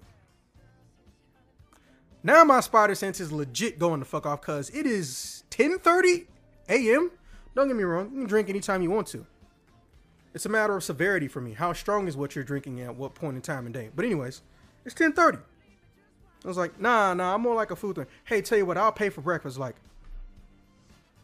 [2.22, 6.26] now my spider sense is legit going the fuck off because it is 10.30
[6.70, 7.10] a.m.
[7.54, 9.26] Don't get me wrong, you can drink anytime you want to.
[10.32, 11.52] It's a matter of severity for me.
[11.52, 13.90] How strong is what you're drinking at what point in time and day?
[13.94, 14.40] But anyways,
[14.84, 15.40] it's 10:30.
[16.44, 18.06] I was like, nah, nah, I'm more like a food thing.
[18.24, 19.58] Hey, tell you what, I'll pay for breakfast.
[19.58, 19.74] Like,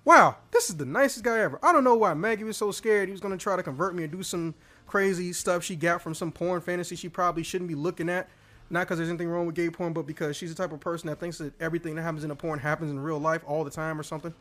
[0.04, 1.58] wow, this is the nicest guy ever.
[1.62, 4.02] I don't know why Maggie was so scared he was gonna try to convert me
[4.02, 4.54] and do some
[4.86, 8.28] crazy stuff she got from some porn fantasy she probably shouldn't be looking at.
[8.70, 11.08] Not because there's anything wrong with gay porn, but because she's the type of person
[11.08, 13.70] that thinks that everything that happens in a porn happens in real life all the
[13.70, 14.32] time or something.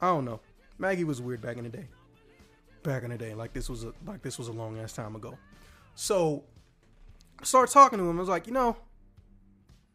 [0.00, 0.40] I don't know.
[0.78, 1.86] Maggie was weird back in the day.
[2.82, 5.16] Back in the day, like this was a like this was a long ass time
[5.16, 5.38] ago.
[5.94, 6.44] So
[7.40, 8.16] I started talking to him.
[8.16, 8.76] I was like, you know,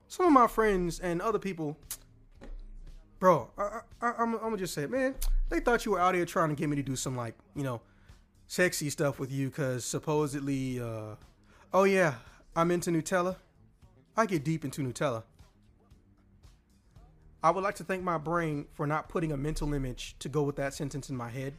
[0.07, 1.77] some of my friends and other people,
[3.19, 5.13] bro, I, I, I'm, I'm gonna just say, man,
[5.49, 7.63] they thought you were out here trying to get me to do some like, you
[7.63, 7.81] know,
[8.49, 11.15] sexy stuff with you, cause supposedly, uh,
[11.71, 12.15] oh yeah,
[12.55, 13.37] I'm into Nutella.
[14.17, 15.23] I get deep into Nutella.
[17.41, 20.41] I would like to thank my brain for not putting a mental image to go
[20.43, 21.53] with that sentence in my head.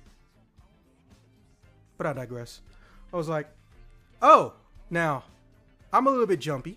[1.97, 2.61] But I digress.
[3.15, 3.49] I was like,
[4.21, 4.53] oh,
[4.91, 5.25] now,
[5.93, 6.77] I'm a little bit jumpy.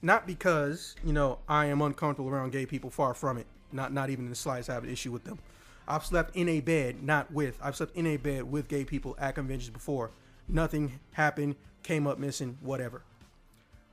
[0.00, 3.46] Not because, you know, I am uncomfortable around gay people, far from it.
[3.72, 5.40] Not not even in the slightest have an issue with them.
[5.88, 7.58] I've slept in a bed, not with.
[7.62, 10.10] I've slept in a bed with gay people at conventions before.
[10.46, 13.02] Nothing happened, came up missing, whatever.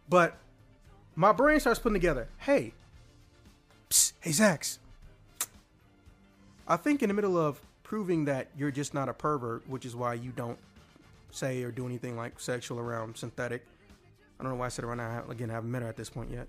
[0.10, 0.38] But
[1.16, 2.74] my brain starts putting together, hey,
[3.90, 4.80] psst, hey Zax.
[6.68, 9.96] I think in the middle of proving that you're just not a pervert, which is
[9.96, 10.58] why you don't
[11.32, 13.66] say or do anything like sexual around synthetic.
[14.38, 15.24] I don't know why I said it right now.
[15.30, 16.48] Again, I haven't met her at this point yet.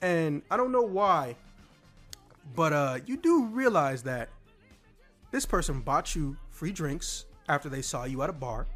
[0.00, 1.36] And I don't know why,
[2.54, 4.28] but uh, you do realize that
[5.30, 8.66] this person bought you free drinks after they saw you at a bar,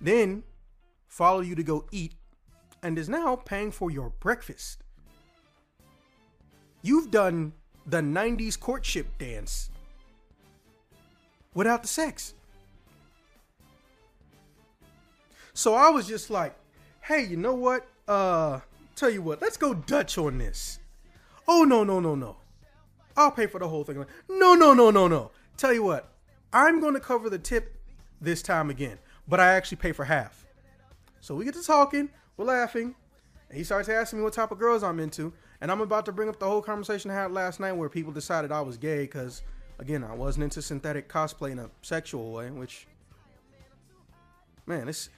[0.00, 0.42] then
[1.06, 2.14] follow you to go eat,
[2.82, 4.82] and is now paying for your breakfast.
[6.82, 7.52] You've done
[7.86, 9.70] the 90s courtship dance
[11.54, 12.34] without the sex.
[15.54, 16.54] So I was just like,
[17.00, 17.86] hey, you know what?
[18.06, 18.60] Uh,
[18.94, 20.78] tell you what, let's go Dutch on this.
[21.48, 22.36] Oh, no, no, no, no.
[23.16, 24.04] I'll pay for the whole thing.
[24.28, 25.30] No, no, no, no, no.
[25.56, 26.12] Tell you what,
[26.52, 27.76] I'm going to cover the tip
[28.20, 30.44] this time again, but I actually pay for half.
[31.20, 32.94] So we get to talking, we're laughing,
[33.48, 36.12] and he starts asking me what type of girls I'm into, and I'm about to
[36.12, 39.02] bring up the whole conversation I had last night where people decided I was gay
[39.02, 39.42] because,
[39.78, 42.86] again, I wasn't into synthetic cosplay in a sexual way, which,
[44.66, 45.08] man, it's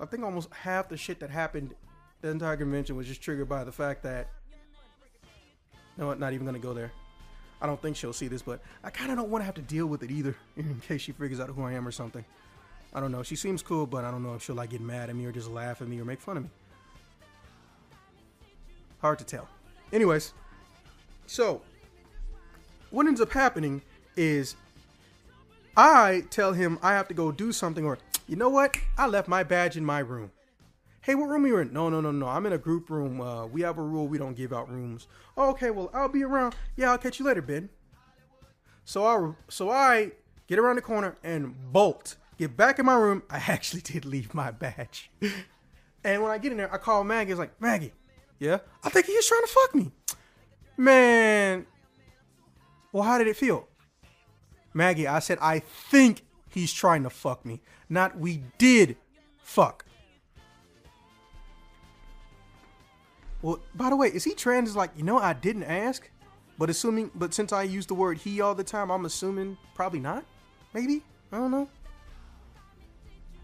[0.00, 1.74] I think almost half the shit that happened
[2.22, 4.28] the entire convention was just triggered by the fact that
[6.06, 6.92] what, not even gonna go there.
[7.62, 9.62] I don't think she'll see this, but I kind of don't want to have to
[9.62, 12.24] deal with it either, in case she figures out who I am or something.
[12.92, 13.22] I don't know.
[13.22, 15.32] She seems cool, but I don't know if she'll like get mad at me or
[15.32, 16.50] just laugh at me or make fun of me.
[19.00, 19.48] Hard to tell.
[19.92, 20.32] Anyways,
[21.26, 21.62] so
[22.90, 23.82] what ends up happening
[24.16, 24.56] is
[25.76, 28.76] I tell him I have to go do something, or you know what?
[28.98, 30.30] I left my badge in my room.
[31.02, 31.72] Hey, what room are you in?
[31.72, 32.26] No, no, no, no.
[32.28, 33.22] I'm in a group room.
[33.22, 34.06] Uh, we have a rule.
[34.06, 35.06] We don't give out rooms.
[35.34, 36.54] Oh, okay, well, I'll be around.
[36.76, 37.70] Yeah, I'll catch you later, Ben.
[38.84, 40.12] So I, so I
[40.46, 42.16] get around the corner and bolt.
[42.36, 43.22] Get back in my room.
[43.30, 45.10] I actually did leave my badge.
[46.04, 47.30] and when I get in there, I call Maggie.
[47.30, 47.94] It's like, Maggie,
[48.38, 48.58] yeah?
[48.84, 49.92] I think he's trying to fuck me.
[50.76, 51.66] Man.
[52.92, 53.68] Well, how did it feel?
[54.74, 57.62] Maggie, I said, I think he's trying to fuck me.
[57.88, 58.96] Not we did
[59.42, 59.86] fuck.
[63.42, 64.70] Well, by the way, is he trans?
[64.70, 66.08] Is like, you know, I didn't ask,
[66.58, 70.00] but assuming, but since I use the word he all the time, I'm assuming probably
[70.00, 70.24] not.
[70.74, 71.68] Maybe I don't know.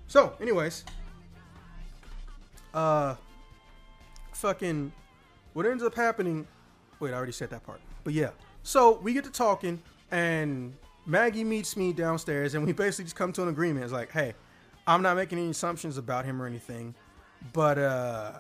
[0.09, 0.85] So, anyways,
[2.75, 3.17] uh,
[4.33, 4.93] fucking,
[5.55, 6.47] what ends up happening?
[7.01, 8.31] Wait, I already said that part, but yeah.
[8.63, 10.75] So we get to talking, and
[11.07, 13.85] Maggie meets me downstairs, and we basically just come to an agreement.
[13.85, 14.35] It's like, hey,
[14.87, 16.95] I'm not making any assumptions about him or anything,
[17.53, 18.33] but uh,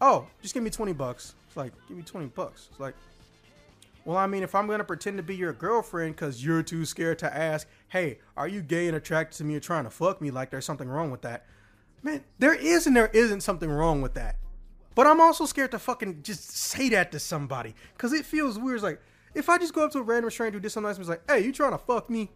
[0.00, 1.34] oh, just give me twenty bucks.
[1.46, 2.68] It's like, give me twenty bucks.
[2.70, 2.94] It's like,
[4.04, 7.18] well, I mean, if I'm gonna pretend to be your girlfriend because you're too scared
[7.20, 10.30] to ask, hey, are you gay and attracted to me or trying to fuck me?
[10.30, 11.46] Like, there's something wrong with that.
[12.02, 14.36] Man, there is and there isn't something wrong with that.
[14.94, 18.76] But I'm also scared to fucking just say that to somebody because it feels weird.
[18.76, 19.00] It's like
[19.34, 21.08] if I just go up to a random stranger who did something nice and was
[21.08, 22.30] like, hey, you trying to fuck me?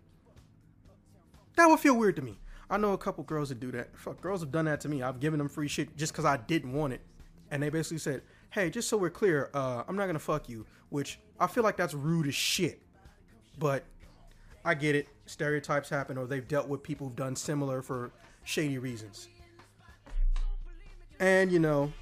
[1.57, 2.39] That would feel weird to me.
[2.71, 3.97] I know a couple girls that do that.
[3.97, 5.03] Fuck, girls have done that to me.
[5.03, 7.01] I've given them free shit just because I didn't want it.
[7.51, 10.67] And they basically said, hey, just so we're clear, uh, I'm not to fuck you.
[10.91, 12.81] Which I feel like that's rude as shit.
[13.59, 13.85] But
[14.65, 15.09] I get it.
[15.27, 18.11] Stereotypes happen or they've dealt with people who've done similar for
[18.45, 19.29] shady reasons.
[21.21, 21.93] And, you know,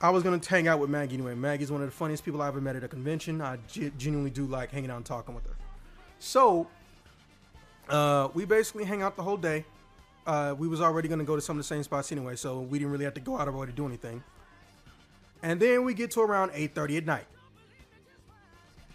[0.00, 1.34] I was gonna hang out with Maggie anyway.
[1.34, 3.40] Maggie's one of the funniest people I ever met at a convention.
[3.40, 5.56] I genuinely do like hanging out and talking with her.
[6.18, 6.68] So
[7.88, 9.64] Uh, we basically hang out the whole day.
[10.24, 12.78] Uh, we was already gonna go to some of the same spots anyway, so we
[12.78, 14.22] didn't really have to go out of our way to do anything.
[15.42, 17.26] And then we get to around 8:30 at night.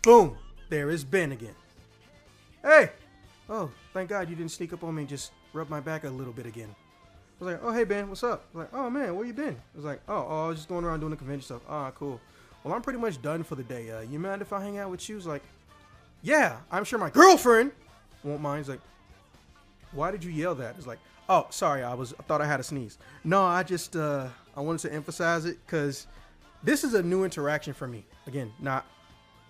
[0.02, 0.38] Boom!
[0.70, 1.56] There is Ben again.
[2.62, 2.92] Hey!
[3.50, 6.10] Oh, thank God you didn't sneak up on me and just rub my back a
[6.10, 6.70] little bit again.
[7.40, 8.46] I was like, oh hey Ben, what's up?
[8.54, 9.56] I was like, oh man, where you been?
[9.56, 11.62] I was like, oh, oh, I was just going around doing the convention stuff.
[11.68, 12.20] Ah, cool.
[12.64, 13.92] Well, I'm pretty much done for the day.
[13.92, 15.16] Uh, you mind if I hang out with you?
[15.16, 15.44] He's like,
[16.24, 17.72] yeah, I'm sure my girlfriend
[18.24, 18.60] won't mind.
[18.60, 18.80] He's like,
[19.92, 20.76] why did you yell that?
[20.78, 22.98] It's like, oh, sorry, I was, I thought I had a sneeze.
[23.24, 26.08] No, I just, uh, I wanted to emphasize it because
[26.66, 28.06] this is a new interaction for me.
[28.28, 28.86] Again, not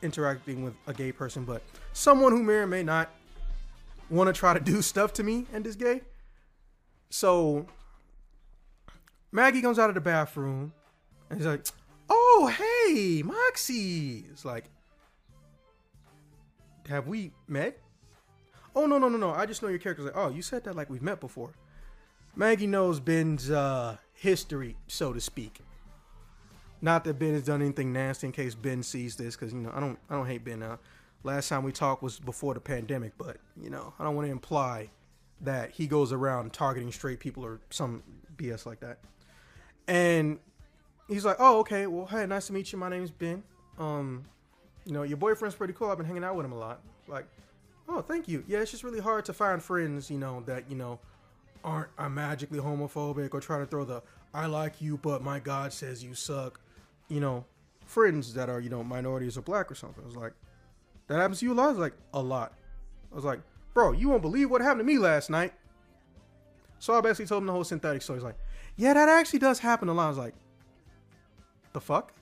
[0.01, 1.63] interacting with a gay person, but
[1.93, 3.09] someone who may or may not
[4.09, 6.01] want to try to do stuff to me and is gay.
[7.09, 7.66] So
[9.32, 10.74] Maggie comes out of the bathroom
[11.30, 11.66] and he's like,
[12.09, 14.66] "Oh, hey, Moxie." It's like,
[16.89, 17.80] "Have we met?"
[18.76, 19.32] Oh no, no, no, no.
[19.32, 21.53] I just know your character's like, "Oh, you said that like we've met before."
[22.36, 25.61] Maggie knows Ben's uh, history, so to speak.
[26.82, 29.71] Not that Ben has done anything nasty in case Ben sees this, because you know
[29.73, 30.63] I don't I don't hate Ben.
[31.23, 34.32] Last time we talked was before the pandemic, but you know I don't want to
[34.32, 34.89] imply
[35.41, 38.03] that he goes around targeting straight people or some
[38.38, 38.99] BS like that.
[39.88, 40.39] And
[41.07, 41.88] he's like, "Oh, okay.
[41.88, 42.78] Well, hey, nice to meet you.
[42.78, 43.43] My name is Ben.
[43.78, 44.26] Um,
[44.86, 45.89] you know, your boyfriend's pretty cool.
[45.89, 46.82] I've been hanging out with him a lot.
[47.07, 47.26] Like,
[47.89, 48.43] oh, thank you.
[48.47, 50.99] Yeah, it's just really hard to find friends, you know, that you know
[51.63, 54.01] aren't are magically homophobic or try to throw the
[54.34, 56.59] "I like you, but my God says you suck,"
[57.10, 57.45] you know,
[57.86, 60.03] friends that are you know minorities or black or something.
[60.03, 60.34] I was like,
[61.08, 61.66] that happens to you a lot.
[61.66, 62.53] I was like, a lot.
[63.12, 63.39] I was like,
[63.74, 65.53] bro, you won't believe what happened to me last night.
[66.80, 68.20] So I basically told him the whole synthetic story.
[68.20, 68.38] He's like,
[68.76, 70.06] yeah, that actually does happen a lot.
[70.06, 70.36] I was like,
[71.74, 72.14] the fuck?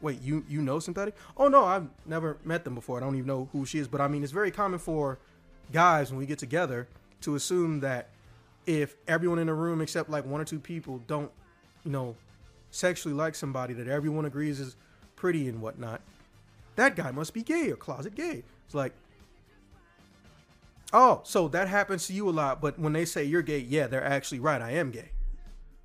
[0.00, 1.14] Wait, you you know synthetic?
[1.36, 2.96] Oh no, I've never met them before.
[2.96, 3.86] I don't even know who she is.
[3.86, 5.18] But I mean, it's very common for
[5.72, 6.88] guys when we get together
[7.20, 8.08] to assume that
[8.66, 11.30] if everyone in the room except like one or two people don't,
[11.84, 12.16] you know,
[12.70, 14.76] sexually like somebody that everyone agrees is
[15.16, 16.00] pretty and whatnot,
[16.76, 18.42] that guy must be gay or closet gay.
[18.66, 18.92] It's like,
[20.92, 23.86] oh, so that happens to you a lot, but when they say you're gay, yeah,
[23.86, 24.62] they're actually right.
[24.62, 25.10] I am gay.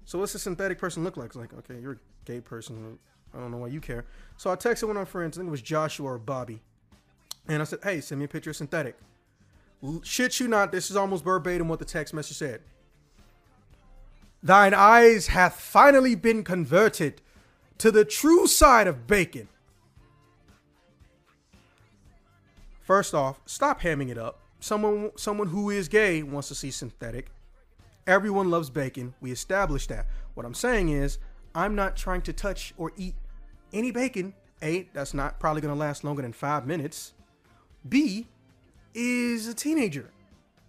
[0.05, 1.27] So what's a synthetic person look like?
[1.27, 2.99] It's like, okay, you're a gay person.
[3.33, 4.05] I don't know why you care.
[4.37, 6.61] So I texted one of my friends, I think it was Joshua or Bobby.
[7.47, 8.95] And I said, hey, send me a picture of synthetic.
[10.03, 12.61] Shit you not, this is almost verbatim what the text message said.
[14.45, 17.19] Thine eyes hath finally been converted
[17.79, 19.47] to the true side of bacon.
[22.79, 24.41] First off, stop hamming it up.
[24.59, 27.31] Someone someone who is gay wants to see synthetic.
[28.05, 29.15] Everyone loves bacon.
[29.19, 30.05] We established that.
[30.35, 31.17] What I'm saying is,
[31.55, 33.15] I'm not trying to touch or eat
[33.73, 34.35] any bacon.
[34.61, 37.13] A, that's not probably going to last longer than five minutes.
[37.89, 38.27] B,
[38.93, 40.11] is a teenager.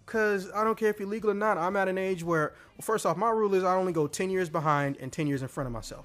[0.07, 2.83] Because I don't care if you're legal or not, I'm at an age where, well,
[2.83, 5.49] first off, my rule is I only go 10 years behind and 10 years in
[5.49, 6.05] front of myself.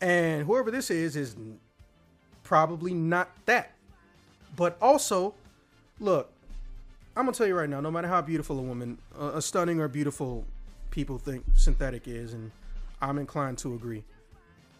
[0.00, 1.36] And whoever this is, is
[2.42, 3.72] probably not that.
[4.56, 5.34] But also,
[6.00, 6.32] look,
[7.14, 7.80] I'm gonna tell you right now.
[7.80, 10.44] No matter how beautiful a woman, uh, a stunning or beautiful
[10.90, 12.50] people think synthetic is, and
[13.00, 14.04] I'm inclined to agree.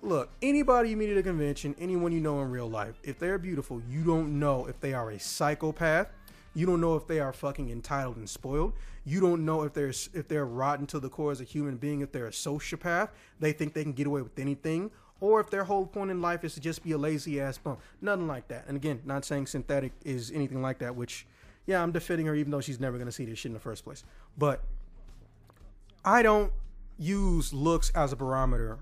[0.02, 3.38] Look, anybody you meet at a convention, anyone you know in real life, if they're
[3.38, 6.08] beautiful, you don't know if they are a psychopath.
[6.54, 8.74] You don't know if they are fucking entitled and spoiled.
[9.04, 12.02] You don't know if they're if they're rotten to the core as a human being.
[12.02, 13.08] If they're a sociopath,
[13.40, 14.90] they think they can get away with anything,
[15.20, 17.78] or if their whole point in life is to just be a lazy ass bum.
[18.00, 18.64] Nothing like that.
[18.66, 21.26] And again, not saying synthetic is anything like that, which,
[21.64, 23.84] yeah, I'm defending her even though she's never to see this shit in the first
[23.84, 24.04] place.
[24.36, 24.62] But
[26.04, 26.52] I don't
[26.98, 28.78] use looks as a barometer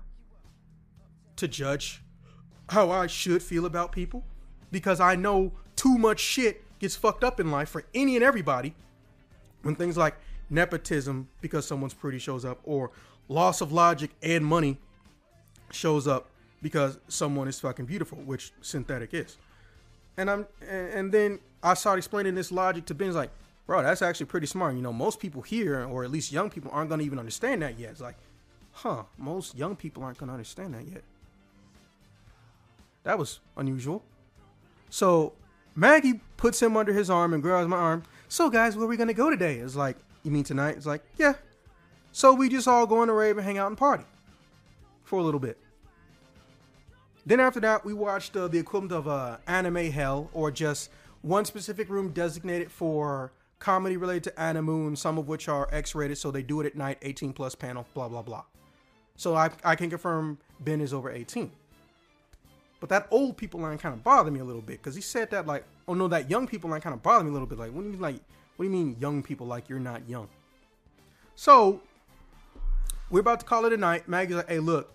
[1.37, 2.03] to judge
[2.69, 4.23] how I should feel about people
[4.71, 8.73] because I know too much shit gets fucked up in life for any and everybody
[9.61, 10.15] when things like
[10.49, 12.91] nepotism because someone's pretty shows up or
[13.29, 14.77] loss of logic and money
[15.71, 16.27] shows up
[16.61, 19.37] because someone is fucking beautiful, which synthetic is.
[20.17, 23.29] And I'm and then I started explaining this logic to Ben's like,
[23.67, 24.75] bro, that's actually pretty smart.
[24.75, 27.79] You know, most people here, or at least young people, aren't gonna even understand that
[27.79, 27.91] yet.
[27.91, 28.17] It's like,
[28.73, 31.03] huh, most young people aren't gonna understand that yet.
[33.03, 34.03] That was unusual.
[34.89, 35.33] So
[35.75, 38.03] Maggie puts him under his arm and grabs my arm.
[38.27, 39.57] So guys, where are we gonna go today?
[39.57, 40.77] It's like, you mean tonight?
[40.77, 41.33] It's like, yeah.
[42.11, 44.03] So we just all go on a rave and hang out and party
[45.03, 45.57] for a little bit.
[47.25, 50.89] Then after that, we watched uh, the equivalent of uh, anime hell, or just
[51.21, 56.17] one specific room designated for comedy related to anime, moon, some of which are X-rated,
[56.17, 58.43] so they do it at night, 18 plus panel, blah blah blah.
[59.15, 61.51] So I, I can confirm Ben is over 18.
[62.81, 65.31] But that old people line kind of bothered me a little bit because he said
[65.31, 67.57] that like, oh no, that young people line kind of bothered me a little bit.
[67.57, 68.19] Like, when you mean, like,
[68.61, 70.27] What do you mean, young people like you're not young?
[71.35, 71.81] So
[73.09, 74.07] we're about to call it a night.
[74.07, 74.93] Maggie's like, hey, look,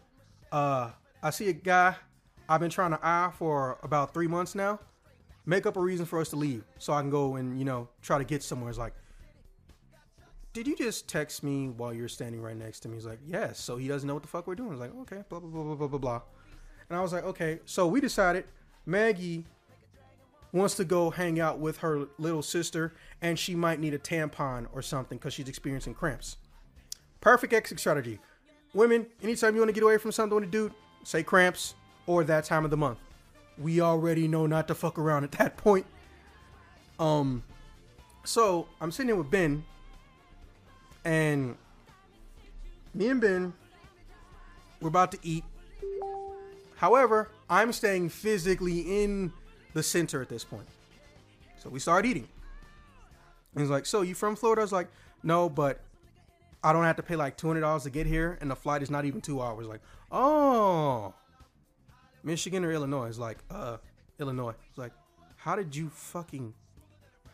[0.52, 0.90] uh,
[1.22, 1.96] I see a guy
[2.48, 4.78] I've been trying to eye for about three months now.
[5.46, 7.88] Make up a reason for us to leave so I can go and, you know,
[8.02, 8.70] try to get somewhere.
[8.70, 8.94] It's like,
[10.52, 12.94] did you just text me while you're standing right next to me?
[12.94, 13.60] He's like, yes.
[13.60, 14.70] So he doesn't know what the fuck we're doing.
[14.70, 16.20] He's like, okay, blah, blah, blah, blah, blah, blah, blah.
[16.88, 17.60] And I was like, okay.
[17.64, 18.44] So we decided
[18.84, 19.44] Maggie
[20.52, 24.66] wants to go hang out with her little sister and she might need a tampon
[24.72, 26.36] or something because she's experiencing cramps.
[27.20, 28.20] Perfect exit strategy.
[28.72, 30.72] Women, anytime you want to get away from something with a dude,
[31.02, 31.74] say cramps
[32.06, 32.98] or that time of the month.
[33.58, 35.86] We already know not to fuck around at that point.
[36.98, 37.42] Um,
[38.24, 39.64] so I'm sitting here with Ben,
[41.04, 41.56] and
[42.94, 43.52] me and Ben,
[44.80, 45.44] we're about to eat.
[46.76, 49.32] However, I'm staying physically in
[49.72, 50.66] the center at this point.
[51.58, 52.28] So we start eating.
[53.54, 54.88] And he's like, "So you from Florida?" I was like,
[55.22, 55.80] "No, but
[56.62, 58.82] I don't have to pay like two hundred dollars to get here, and the flight
[58.82, 59.80] is not even two hours." Like,
[60.12, 61.14] oh,
[62.22, 63.06] Michigan or Illinois?
[63.06, 63.78] It's like, uh,
[64.18, 64.54] Illinois.
[64.68, 64.92] It's like,
[65.36, 66.52] how did you fucking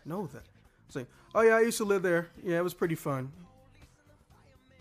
[0.05, 0.45] know that?
[0.87, 2.29] It's like, oh yeah, I used to live there.
[2.45, 3.33] Yeah, it was pretty fun.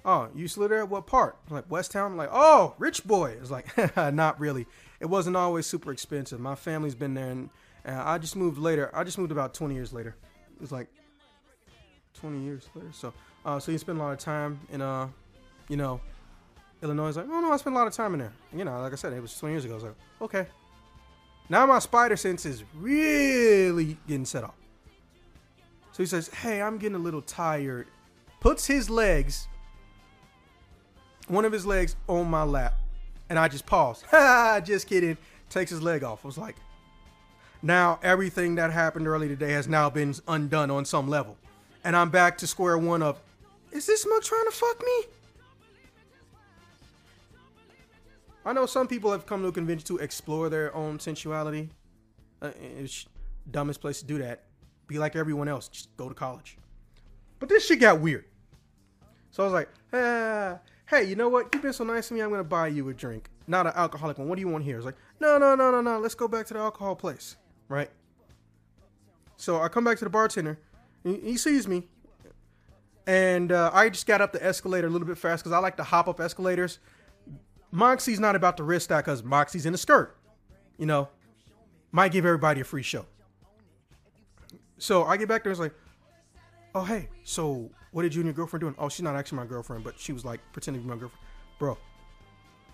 [0.04, 0.86] Oh, you live there?
[0.86, 1.38] What part?
[1.48, 2.12] I'm like West Town.
[2.12, 3.36] I'm like, oh, rich boy.
[3.40, 3.68] It's like,
[4.14, 4.66] not really.
[5.00, 6.40] It wasn't always super expensive.
[6.40, 7.50] My family's been there, and,
[7.86, 8.90] and I just moved later.
[8.94, 10.16] I just moved about 20 years later.
[10.62, 10.88] It's like
[12.20, 12.90] 20 years later.
[12.92, 13.14] So,
[13.46, 15.08] uh, so you spend a lot of time in, uh,
[15.70, 16.02] you know,
[16.82, 17.10] Illinois.
[17.10, 18.34] Is like, oh no, I spent a lot of time in there.
[18.56, 19.74] You know, like I said, it was 20 years ago.
[19.74, 20.48] I was like, okay.
[21.50, 24.56] Now my spider sense is really getting set off.
[25.92, 27.88] So he says, hey, I'm getting a little tired.
[28.40, 29.48] Puts his legs,
[31.32, 32.76] one of his legs on my lap.
[33.30, 34.04] And I just paused.
[34.66, 35.18] just kidding.
[35.50, 36.26] Takes his leg off.
[36.26, 36.58] I was like,
[37.62, 41.38] now everything that happened early today has now been undone on some level.
[41.84, 43.20] And I'm back to square one of,
[43.72, 45.04] is this mug trying to fuck me?
[48.46, 51.70] I know some people have come to a convention to explore their own sensuality.
[52.42, 53.06] Uh, it's
[53.50, 54.44] dumbest place to do that.
[54.88, 55.70] Be like everyone else.
[55.70, 56.58] Just go to college.
[57.40, 58.26] But this shit got weird.
[59.30, 60.60] So I was like, ah,
[60.92, 61.50] hey, you know what?
[61.54, 62.20] You've been so nice to me.
[62.20, 64.28] I'm gonna buy you a drink, not an alcoholic one.
[64.28, 64.78] What do you want here?
[64.78, 66.00] It's like, no, no, no, no, no.
[66.00, 67.38] Let's go back to the alcohol place,
[67.68, 67.90] right?
[69.38, 70.60] So I come back to the bartender.
[71.04, 71.88] He sees me,
[73.08, 75.78] and uh, I just got up the escalator a little bit fast because I like
[75.78, 76.78] to hop up escalators
[77.72, 80.16] Moxie's not about to risk that because Moxie's in a skirt.
[80.78, 81.08] You know,
[81.92, 83.06] might give everybody a free show.
[84.78, 85.74] So I get back there and it's like,
[86.76, 88.76] oh hey, so what did you and your girlfriend doing?
[88.78, 91.24] Oh, she's not actually my girlfriend, but she was like pretending to be my girlfriend.
[91.60, 91.78] Bro.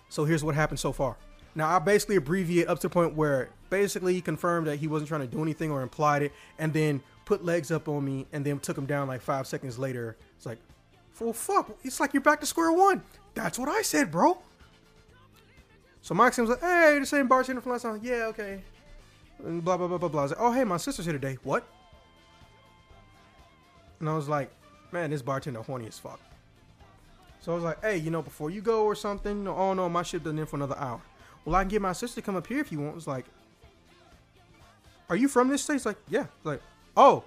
[0.08, 1.16] So here's what happened so far.
[1.54, 5.08] Now I basically abbreviate up to the point where basically he confirmed that he wasn't
[5.08, 8.44] trying to do anything or implied it, and then put legs up on me and
[8.44, 10.16] then took him down like five seconds later.
[10.36, 10.58] It's like,
[11.20, 13.02] well fuck, it's like you're back to square one.
[13.34, 14.38] That's what I said, bro.
[16.00, 18.00] So Maxim was like, hey, the same bartender from last time.
[18.02, 18.62] Yeah, okay.
[19.44, 20.20] And blah, blah, blah, blah, blah.
[20.20, 21.36] I was like, oh, hey, my sister's here today.
[21.42, 21.66] What?
[24.00, 24.50] And I was like,
[24.92, 26.20] man, this bartender horny as fuck.
[27.40, 30.02] So I was like, hey, you know, before you go or something, oh no, my
[30.02, 31.00] ship doesn't in for another hour.
[31.44, 32.96] Well, I can get my sister to come up here if you want.
[32.96, 33.24] It's like,
[35.08, 35.76] are you from this state?
[35.76, 36.26] It's like, yeah.
[36.36, 36.60] It's like,
[36.96, 37.24] oh,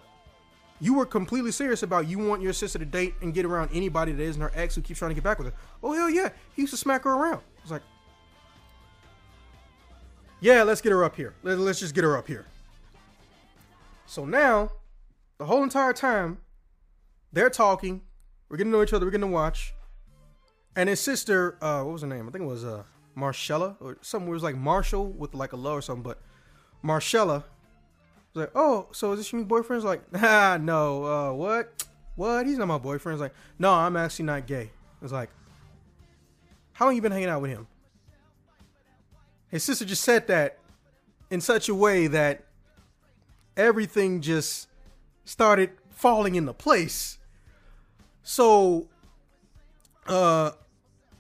[0.79, 4.11] you were completely serious about you want your sister to date and get around anybody
[4.11, 5.53] that isn't her ex who keeps trying to get back with her.
[5.83, 7.37] Oh hell yeah, he used to smack her around.
[7.37, 7.83] I was like,
[10.39, 11.35] yeah, let's get her up here.
[11.43, 12.47] Let's just get her up here.
[14.07, 14.71] So now,
[15.37, 16.39] the whole entire time,
[17.31, 18.01] they're talking.
[18.49, 19.05] We're getting to know each other.
[19.05, 19.73] We're getting to watch.
[20.75, 22.27] And his sister, uh, what was her name?
[22.27, 22.83] I think it was uh,
[23.15, 24.29] Marcella or something.
[24.29, 26.03] It was like Marshall with like a low or something.
[26.03, 26.21] But
[26.81, 27.45] Marcella
[28.33, 31.03] was like, "Oh, so is this your boyfriend?" like, "Ah, no.
[31.05, 31.85] Uh, what?
[32.15, 32.45] What?
[32.45, 34.71] He's not my boyfriend." It's like, "No, I'm actually not gay."
[35.01, 35.29] It's like,
[36.73, 37.67] "How long you been hanging out with him?"
[39.49, 40.59] His sister just said that
[41.29, 42.45] in such a way that
[43.57, 44.67] everything just
[45.25, 47.17] started falling into place.
[48.23, 48.87] So
[50.07, 50.51] uh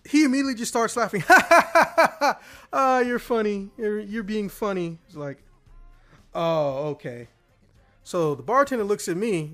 [0.09, 1.23] he immediately just starts laughing.
[2.73, 3.69] ah, you're funny.
[3.77, 4.97] You're you're being funny.
[5.07, 5.43] It's like,
[6.33, 7.27] oh, okay.
[8.03, 9.53] So the bartender looks at me,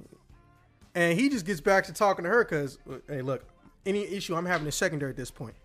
[0.96, 2.80] and he just gets back to talking to her because,
[3.10, 3.44] hey, look,
[3.86, 5.56] any issue I'm having is secondary at this point.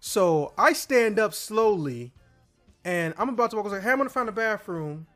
[0.00, 2.12] So I stand up slowly
[2.84, 3.64] and I'm about to walk.
[3.64, 5.06] I was like, hey, I'm gonna find a bathroom.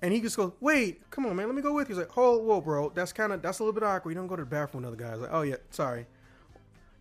[0.00, 1.96] And he just goes, wait, come on, man, let me go with you.
[1.96, 4.12] He's like, hold, whoa, bro, that's kind of that's a little bit awkward.
[4.12, 5.20] You don't go to the bathroom with other guys.
[5.20, 6.06] Like, oh yeah, sorry.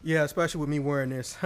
[0.04, 1.36] Yeah, especially with me wearing this.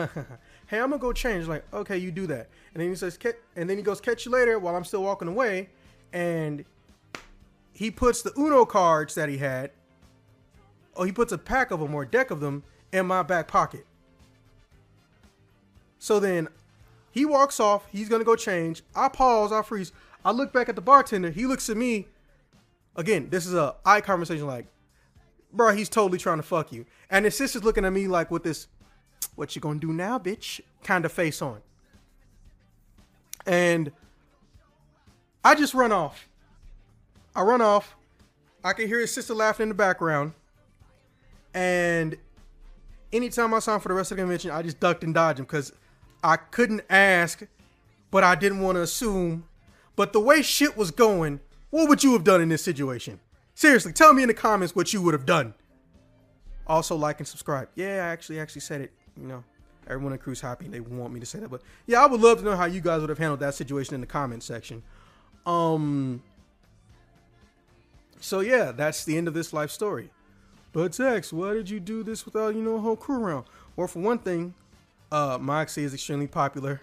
[0.68, 1.48] hey, I'm gonna go change.
[1.48, 2.50] Like, okay, you do that.
[2.74, 3.18] And then he says,
[3.56, 4.60] and then he goes, catch you later.
[4.60, 5.70] While I'm still walking away,
[6.14, 6.64] and
[7.74, 9.72] he puts the Uno cards that he had,
[10.96, 13.48] or he puts a pack of them or a deck of them in my back
[13.48, 13.86] pocket.
[16.00, 16.48] So then
[17.12, 17.86] he walks off.
[17.92, 18.84] He's gonna go change.
[18.96, 19.52] I pause.
[19.52, 19.92] I freeze.
[20.24, 21.32] I look back at the bartender.
[21.32, 22.08] He looks at me.
[22.96, 24.46] Again, this is a eye conversation.
[24.46, 24.68] Like,
[25.52, 26.86] bro, he's totally trying to fuck you.
[27.10, 28.68] And his sister's looking at me like with this,
[29.36, 31.62] "What you gonna do now, bitch?" kind of face on.
[33.46, 33.92] And
[35.44, 36.28] I just run off.
[37.36, 37.96] I run off.
[38.64, 40.34] I can hear his sister laughing in the background.
[41.54, 42.18] And
[43.12, 45.40] anytime I saw him for the rest of the convention, I just ducked and dodged
[45.40, 45.74] him because
[46.24, 47.42] I couldn't ask,
[48.12, 49.46] but I didn't want to assume.
[49.96, 51.40] But the way shit was going,
[51.70, 53.20] what would you have done in this situation?
[53.54, 55.54] Seriously, tell me in the comments what you would have done.
[56.68, 57.70] Also, like and subscribe.
[57.76, 58.92] Yeah, I actually actually said it.
[59.20, 59.44] You know,
[59.88, 60.68] everyone in crew's happy.
[60.68, 62.82] They want me to say that, but yeah, I would love to know how you
[62.82, 64.84] guys would have handled that situation in the comment section.
[65.46, 66.24] Um.
[68.20, 70.12] So yeah, that's the end of this life story.
[70.74, 73.46] But Tex, why did you do this without you know a whole crew around?
[73.76, 74.54] Well, for one thing,
[75.12, 76.82] uh, Moxie is extremely popular.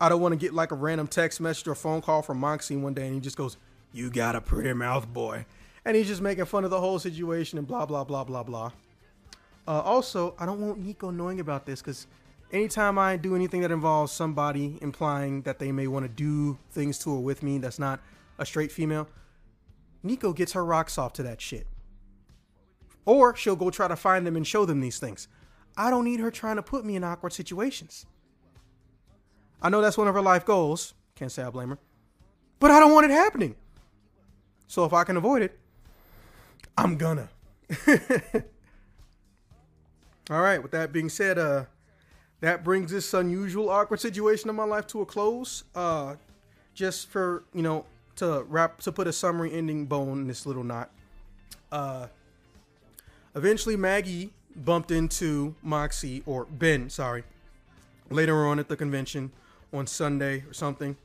[0.00, 2.76] I don't want to get like a random text message or phone call from Moxie
[2.76, 3.56] one day and he just goes,
[3.92, 5.46] "You got a pretty mouth, boy,"
[5.84, 8.72] and he's just making fun of the whole situation and blah blah blah blah blah.
[9.66, 12.06] Uh, also, I don't want Nico knowing about this because
[12.52, 16.98] anytime I do anything that involves somebody implying that they may want to do things
[17.00, 18.00] to or with me that's not
[18.38, 19.08] a straight female,
[20.02, 21.66] Nico gets her rocks off to that shit.
[23.06, 25.28] Or she'll go try to find them and show them these things.
[25.76, 28.06] I don't need her trying to put me in awkward situations.
[29.62, 30.94] I know that's one of her life goals.
[31.14, 31.78] Can't say I blame her.
[32.58, 33.56] But I don't want it happening.
[34.66, 35.58] So if I can avoid it,
[36.76, 37.28] I'm gonna.
[40.30, 41.64] All right, with that being said, uh
[42.40, 45.64] that brings this unusual awkward situation in my life to a close.
[45.74, 46.16] Uh
[46.74, 47.84] just for, you know,
[48.16, 50.90] to wrap to put a summary ending bone in this little knot.
[51.70, 52.08] Uh
[53.34, 57.24] eventually Maggie bumped into Moxie or Ben, sorry,
[58.10, 59.32] later on at the convention
[59.74, 60.96] on Sunday or something.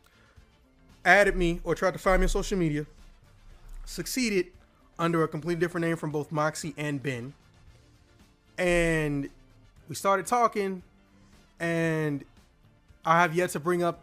[1.04, 2.86] Added me or tried to find me on social media.
[3.86, 4.48] Succeeded
[4.98, 7.34] under a completely different name from both Moxie and Ben.
[8.58, 9.30] And
[9.88, 10.84] we started talking,
[11.60, 12.24] and
[13.06, 14.02] I have yet to bring up,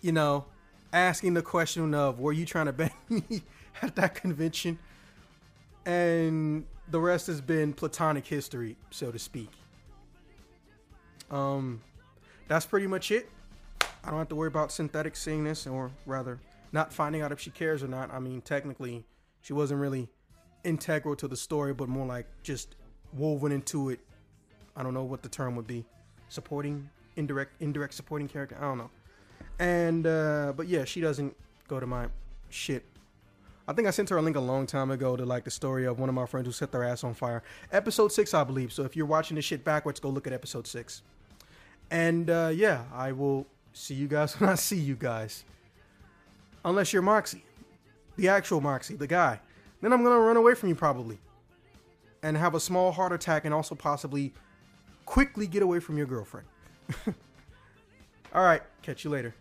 [0.00, 0.46] you know,
[0.92, 3.42] asking the question of were you trying to bang me
[3.82, 4.78] at that convention?
[5.84, 9.50] And the rest has been platonic history, so to speak.
[11.30, 11.82] Um,
[12.48, 13.28] that's pretty much it.
[14.04, 16.38] I don't have to worry about synthetic seeing this, or rather,
[16.72, 18.12] not finding out if she cares or not.
[18.12, 19.04] I mean, technically,
[19.40, 20.08] she wasn't really
[20.64, 22.76] integral to the story, but more like just
[23.12, 24.00] woven into it.
[24.76, 25.84] I don't know what the term would be.
[26.28, 28.56] Supporting, indirect, indirect supporting character.
[28.58, 28.90] I don't know.
[29.58, 31.36] And uh, but yeah, she doesn't
[31.66, 32.08] go to my
[32.48, 32.84] shit
[33.68, 35.84] I think I sent her a link a long time ago to like the story
[35.84, 37.42] of one of my friends who set their ass on fire.
[37.70, 38.72] Episode six, I believe.
[38.72, 41.02] So if you're watching this shit backwards, go look at episode six.
[41.90, 45.44] And uh, yeah, I will see you guys when I see you guys.
[46.64, 47.44] Unless you're Moxie,
[48.16, 49.40] the actual Moxie, the guy.
[49.80, 51.18] Then I'm gonna run away from you probably,
[52.22, 54.34] and have a small heart attack, and also possibly
[55.06, 56.46] quickly get away from your girlfriend.
[58.34, 59.34] All right, catch you later.